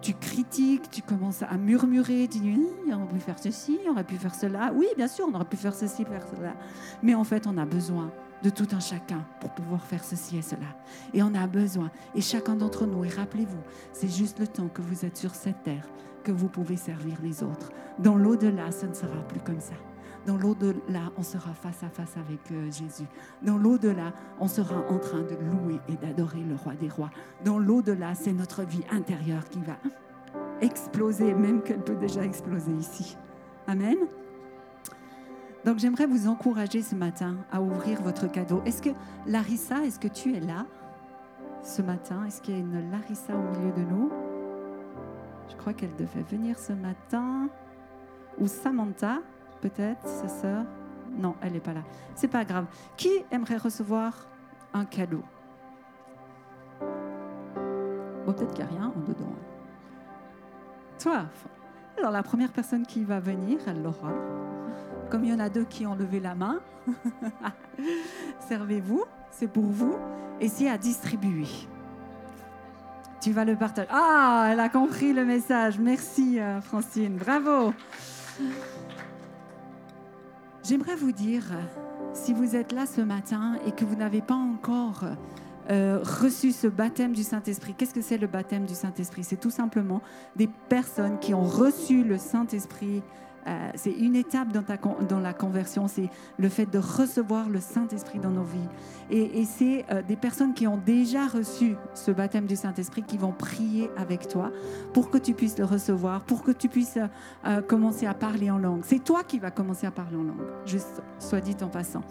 tu 0.00 0.14
critiques, 0.14 0.90
tu 0.90 1.02
commences 1.02 1.42
à 1.42 1.56
murmurer, 1.56 2.28
tu 2.30 2.38
dis 2.38 2.58
on 2.88 3.02
aurait 3.02 3.12
pu 3.12 3.20
faire 3.20 3.38
ceci, 3.38 3.78
on 3.86 3.92
aurait 3.92 4.04
pu 4.04 4.16
faire 4.16 4.34
cela. 4.34 4.72
Oui, 4.74 4.86
bien 4.96 5.08
sûr, 5.08 5.26
on 5.30 5.34
aurait 5.34 5.44
pu 5.44 5.56
faire 5.56 5.74
ceci, 5.74 6.04
faire 6.04 6.26
cela. 6.34 6.54
Mais 7.02 7.14
en 7.14 7.24
fait, 7.24 7.46
on 7.46 7.56
a 7.58 7.66
besoin 7.66 8.10
de 8.42 8.50
tout 8.50 8.68
un 8.72 8.80
chacun 8.80 9.24
pour 9.40 9.50
pouvoir 9.50 9.84
faire 9.84 10.02
ceci 10.02 10.38
et 10.38 10.42
cela. 10.42 10.76
Et 11.12 11.22
on 11.22 11.34
a 11.34 11.46
besoin, 11.46 11.90
et 12.14 12.20
chacun 12.20 12.56
d'entre 12.56 12.86
nous, 12.86 13.04
et 13.04 13.08
rappelez-vous, 13.08 13.60
c'est 13.92 14.08
juste 14.08 14.38
le 14.38 14.46
temps 14.46 14.68
que 14.68 14.82
vous 14.82 15.04
êtes 15.04 15.16
sur 15.16 15.34
cette 15.34 15.62
terre 15.62 15.86
que 16.24 16.32
vous 16.32 16.48
pouvez 16.48 16.76
servir 16.76 17.16
les 17.22 17.42
autres. 17.42 17.70
Dans 17.98 18.16
l'au-delà, 18.16 18.70
ce 18.70 18.86
ne 18.86 18.94
sera 18.94 19.16
plus 19.28 19.40
comme 19.40 19.60
ça. 19.60 19.74
Dans 20.26 20.36
l'au-delà, 20.36 21.10
on 21.16 21.22
sera 21.22 21.52
face 21.54 21.82
à 21.82 21.88
face 21.88 22.16
avec 22.16 22.50
euh, 22.52 22.70
Jésus. 22.70 23.06
Dans 23.42 23.56
l'au-delà, 23.56 24.12
on 24.38 24.48
sera 24.48 24.84
en 24.88 24.98
train 24.98 25.22
de 25.22 25.34
louer 25.34 25.80
et 25.88 25.96
d'adorer 25.96 26.42
le 26.42 26.56
roi 26.56 26.74
des 26.74 26.88
rois. 26.88 27.10
Dans 27.44 27.58
l'au-delà, 27.58 28.14
c'est 28.14 28.32
notre 28.32 28.62
vie 28.62 28.84
intérieure 28.90 29.48
qui 29.48 29.60
va 29.60 29.76
exploser, 30.60 31.32
même 31.34 31.62
qu'elle 31.62 31.82
peut 31.82 31.96
déjà 31.96 32.22
exploser 32.22 32.72
ici. 32.72 33.16
Amen. 33.66 33.96
Donc 35.64 35.78
j'aimerais 35.78 36.06
vous 36.06 36.28
encourager 36.28 36.82
ce 36.82 36.94
matin 36.94 37.36
à 37.52 37.60
ouvrir 37.60 38.02
votre 38.02 38.30
cadeau. 38.30 38.62
Est-ce 38.64 38.82
que 38.82 38.90
Larissa, 39.26 39.84
est-ce 39.84 39.98
que 39.98 40.08
tu 40.08 40.34
es 40.34 40.40
là 40.40 40.66
ce 41.62 41.82
matin? 41.82 42.24
Est-ce 42.26 42.40
qu'il 42.40 42.54
y 42.54 42.56
a 42.56 42.60
une 42.60 42.90
Larissa 42.90 43.34
au 43.34 43.58
milieu 43.58 43.72
de 43.72 43.82
nous? 43.82 44.10
Je 45.50 45.56
crois 45.56 45.72
qu'elle 45.74 45.94
devait 45.96 46.22
venir 46.22 46.58
ce 46.58 46.72
matin. 46.72 47.48
Ou 48.38 48.46
Samantha? 48.46 49.18
Peut-être, 49.60 50.06
sa 50.06 50.28
sœur? 50.28 50.64
Non, 51.10 51.34
elle 51.40 51.52
n'est 51.52 51.60
pas 51.60 51.72
là. 51.72 51.82
C'est 52.14 52.28
pas 52.28 52.44
grave. 52.44 52.66
Qui 52.96 53.10
aimerait 53.30 53.56
recevoir 53.56 54.28
un 54.72 54.84
cadeau? 54.84 55.22
Peut-être 58.26 58.54
qu'il 58.54 58.64
n'y 58.64 58.70
a 58.70 58.74
rien 58.74 58.92
en 58.94 59.00
dedans. 59.00 59.34
Toi 60.98 61.24
Alors, 61.98 62.10
la 62.10 62.22
première 62.22 62.52
personne 62.52 62.86
qui 62.86 63.04
va 63.04 63.20
venir, 63.20 63.58
elle 63.66 63.82
l'aura. 63.82 64.12
Comme 65.10 65.24
il 65.24 65.30
y 65.30 65.34
en 65.34 65.40
a 65.40 65.48
deux 65.48 65.64
qui 65.64 65.86
ont 65.86 65.94
levé 65.94 66.20
la 66.20 66.34
main, 66.34 66.60
servez-vous, 68.48 69.04
c'est 69.30 69.48
pour 69.48 69.64
vous. 69.64 69.96
Et 70.40 70.68
à 70.68 70.78
distribuer. 70.78 71.48
Tu 73.20 73.32
vas 73.32 73.44
le 73.44 73.56
partager. 73.56 73.88
Ah, 73.90 74.48
elle 74.50 74.60
a 74.60 74.70
compris 74.70 75.12
le 75.12 75.26
message. 75.26 75.78
Merci, 75.78 76.40
euh, 76.40 76.62
Francine. 76.62 77.16
Bravo. 77.16 77.74
J'aimerais 80.70 80.94
vous 80.94 81.10
dire, 81.10 81.42
si 82.12 82.32
vous 82.32 82.54
êtes 82.54 82.70
là 82.70 82.86
ce 82.86 83.00
matin 83.00 83.58
et 83.66 83.72
que 83.72 83.84
vous 83.84 83.96
n'avez 83.96 84.20
pas 84.20 84.36
encore 84.36 85.02
euh, 85.68 85.98
reçu 86.00 86.52
ce 86.52 86.68
baptême 86.68 87.12
du 87.12 87.24
Saint-Esprit, 87.24 87.74
qu'est-ce 87.76 87.92
que 87.92 88.00
c'est 88.00 88.18
le 88.18 88.28
baptême 88.28 88.66
du 88.66 88.74
Saint-Esprit? 88.76 89.24
C'est 89.24 89.40
tout 89.40 89.50
simplement 89.50 90.00
des 90.36 90.48
personnes 90.68 91.18
qui 91.18 91.34
ont 91.34 91.42
reçu 91.42 92.04
le 92.04 92.18
Saint-Esprit 92.18 93.02
euh, 93.46 93.70
c'est 93.74 93.92
une 93.92 94.16
étape 94.16 94.52
dans, 94.52 94.62
ta, 94.62 94.76
dans 94.76 95.20
la 95.20 95.32
conversion, 95.32 95.88
c'est 95.88 96.10
le 96.38 96.48
fait 96.48 96.66
de 96.66 96.78
recevoir 96.78 97.48
le 97.48 97.60
Saint-Esprit 97.60 98.18
dans 98.18 98.30
nos 98.30 98.42
vies. 98.42 98.58
Et, 99.10 99.44
c'est 99.44 99.84
euh, 99.90 100.02
des 100.02 100.16
personnes 100.16 100.54
qui 100.54 100.66
ont 100.66 100.76
déjà 100.76 101.26
reçu 101.26 101.74
ce 101.94 102.10
baptême 102.10 102.46
du 102.46 102.54
Saint-Esprit 102.54 103.02
qui 103.02 103.18
vont 103.18 103.32
prier 103.32 103.90
avec 103.96 104.28
toi 104.28 104.52
pour 104.92 105.10
que 105.10 105.18
tu 105.18 105.34
puisses 105.34 105.58
le 105.58 105.64
recevoir, 105.64 106.22
pour 106.22 106.42
que 106.42 106.52
tu 106.52 106.68
puisses 106.68 106.98
euh, 107.46 107.60
commencer 107.62 108.06
à 108.06 108.14
parler 108.14 108.50
en 108.50 108.58
langue. 108.58 108.82
C'est 108.84 109.02
toi 109.02 109.24
qui 109.24 109.38
vas 109.38 109.50
commencer 109.50 109.86
à 109.86 109.90
parler 109.90 110.16
en 110.16 110.22
langue, 110.22 110.46
juste 110.66 111.02
soit 111.18 111.40
dit 111.40 111.56
en 111.62 111.68
passant. 111.68 112.02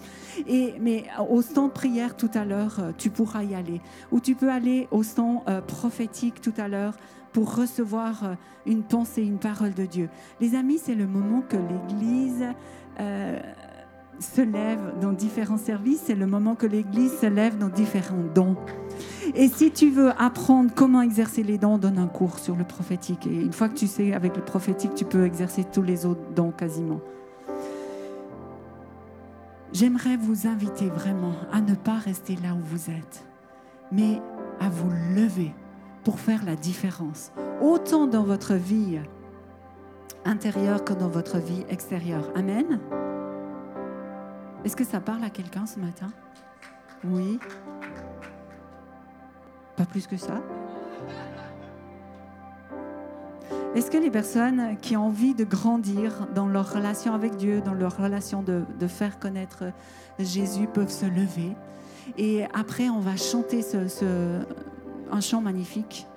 Et, 0.48 0.76
mais 0.82 1.06
au 1.30 1.42
stand 1.42 1.70
de 1.70 1.74
prière 1.74 2.18
tout 2.18 2.32
à 2.34 2.44
l'heure, 2.44 2.82
tu 2.98 3.10
pourras 3.10 3.44
y 3.44 3.56
aller. 3.56 3.82
Ou 4.12 4.20
tu 4.20 4.36
peux 4.36 4.50
aller 4.50 4.88
au 4.92 5.04
stand 5.04 5.42
prophétique 5.68 6.42
tout 6.42 6.54
à 6.58 6.68
l'heure 6.68 6.96
pour 7.32 7.56
recevoir 7.56 8.24
euh, 8.24 8.34
une 8.66 8.84
pensée, 8.84 9.24
une 9.24 9.40
parole 9.40 9.74
de 9.74 9.86
Dieu. 9.86 10.10
Les 10.40 10.56
amis, 10.56 10.80
c'est 10.82 10.96
le 10.96 11.08
moment 11.08 11.42
que 11.42 11.58
l'Église 11.58 12.46
euh, 13.00 13.40
se 14.20 14.42
lève 14.42 15.00
dans 15.02 15.14
différents 15.14 15.58
services, 15.58 16.04
c'est 16.06 16.16
le 16.16 16.28
moment 16.28 16.56
que 16.56 16.66
l'Église 16.66 17.18
se 17.20 17.26
lève 17.26 17.58
dans 17.58 17.70
différents 17.70 18.24
dons. 18.36 18.58
Et 19.36 19.48
si 19.48 19.72
tu 19.72 19.90
veux 19.90 20.12
apprendre 20.22 20.72
comment 20.76 21.02
exercer 21.02 21.44
les 21.44 21.58
dons, 21.58 21.78
donne 21.78 21.98
un 21.98 22.08
cours 22.08 22.40
sur 22.40 22.56
le 22.56 22.64
prophétique. 22.64 23.28
Et 23.28 23.42
une 23.42 23.54
fois 23.54 23.70
que 23.70 23.76
tu 23.76 23.88
sais 23.88 24.14
avec 24.14 24.36
le 24.36 24.44
prophétique, 24.44 24.96
tu 24.96 25.06
peux 25.06 25.26
exercer 25.26 25.64
tous 25.64 25.84
les 25.84 26.06
autres 26.06 26.34
dons 26.36 26.52
quasiment. 26.52 27.00
J'aimerais 29.72 30.18
vous 30.18 30.48
inviter 30.48 30.88
vraiment 30.88 31.34
à 31.52 31.62
ne 31.62 31.76
pas 31.76 31.98
rester 31.98 32.36
là 32.38 32.56
où 32.56 32.62
vous 32.64 32.90
êtes, 32.90 33.26
mais 33.92 34.20
à 34.60 34.68
vous 34.68 34.90
lever 35.16 35.54
pour 36.04 36.20
faire 36.20 36.46
la 36.46 36.56
différence, 36.56 37.32
autant 37.62 38.08
dans 38.08 38.24
votre 38.24 38.54
vie 38.54 39.00
intérieure 40.26 40.84
que 40.84 40.94
dans 40.94 41.08
votre 41.08 41.38
vie 41.38 41.66
extérieure. 41.70 42.30
Amen. 42.36 42.80
Est-ce 44.64 44.76
que 44.76 44.84
ça 44.84 45.00
parle 45.00 45.24
à 45.24 45.30
quelqu'un 45.30 45.66
ce 45.66 45.80
matin? 45.80 46.12
Oui. 47.06 47.40
Pas 49.78 49.86
plus 49.86 50.06
que 50.08 50.18
ça 50.18 50.42
Est-ce 53.76 53.92
que 53.92 53.98
les 53.98 54.10
personnes 54.10 54.78
qui 54.82 54.98
ont 54.98 55.06
envie 55.06 55.36
de 55.36 55.44
grandir 55.44 56.28
dans 56.34 56.48
leur 56.48 56.74
relation 56.74 57.14
avec 57.14 57.38
Dieu, 57.38 57.62
dans 57.62 57.74
leur 57.74 57.96
relation 57.96 58.44
de, 58.44 58.88
faire 58.88 59.20
connaître 59.20 59.66
Jésus, 60.18 60.68
peuvent 60.68 60.92
se 60.92 61.06
lever 61.06 61.56
Et 62.18 62.46
après, 62.54 62.90
on 62.90 63.00
va 63.00 63.16
chanter 63.16 63.62
ce, 63.62 64.42
un 65.12 65.22
chant 65.22 65.42
magnifique. 65.42 66.08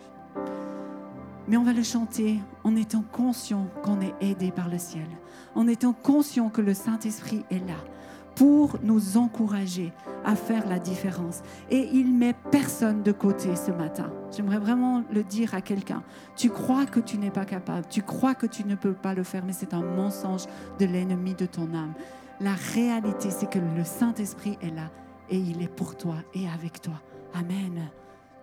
Mais 1.48 1.56
on 1.56 1.64
va 1.64 1.72
le 1.72 1.82
chanter 1.82 2.38
en 2.64 2.76
étant 2.76 3.04
conscient 3.12 3.66
qu'on 3.82 4.00
est 4.00 4.14
aidé 4.20 4.50
par 4.52 4.68
le 4.68 4.78
ciel, 4.78 5.06
en 5.54 5.66
étant 5.66 5.92
conscient 5.92 6.48
que 6.48 6.60
le 6.60 6.74
Saint-Esprit 6.74 7.44
est 7.50 7.66
là 7.66 7.76
pour 8.34 8.76
nous 8.82 9.16
encourager 9.16 9.92
à 10.24 10.34
faire 10.34 10.66
la 10.68 10.78
différence. 10.78 11.42
Et 11.70 11.88
il 11.92 12.12
met 12.12 12.34
personne 12.50 13.02
de 13.02 13.12
côté 13.12 13.56
ce 13.56 13.70
matin. 13.70 14.10
J'aimerais 14.34 14.58
vraiment 14.58 15.02
le 15.12 15.22
dire 15.22 15.54
à 15.54 15.60
quelqu'un. 15.60 16.02
Tu 16.36 16.48
crois 16.48 16.86
que 16.86 17.00
tu 17.00 17.18
n'es 17.18 17.30
pas 17.30 17.44
capable, 17.44 17.86
tu 17.88 18.02
crois 18.02 18.34
que 18.34 18.46
tu 18.46 18.64
ne 18.64 18.74
peux 18.74 18.94
pas 18.94 19.14
le 19.14 19.22
faire, 19.22 19.44
mais 19.44 19.52
c'est 19.52 19.74
un 19.74 19.82
mensonge 19.82 20.46
de 20.78 20.86
l'ennemi 20.86 21.34
de 21.34 21.46
ton 21.46 21.74
âme. 21.74 21.92
La 22.40 22.54
réalité, 22.74 23.30
c'est 23.30 23.50
que 23.50 23.58
le 23.58 23.84
Saint-Esprit 23.84 24.58
est 24.62 24.74
là 24.74 24.90
et 25.28 25.36
il 25.36 25.62
est 25.62 25.68
pour 25.68 25.96
toi 25.96 26.16
et 26.34 26.48
avec 26.48 26.80
toi. 26.80 27.00
Amen. 27.34 27.90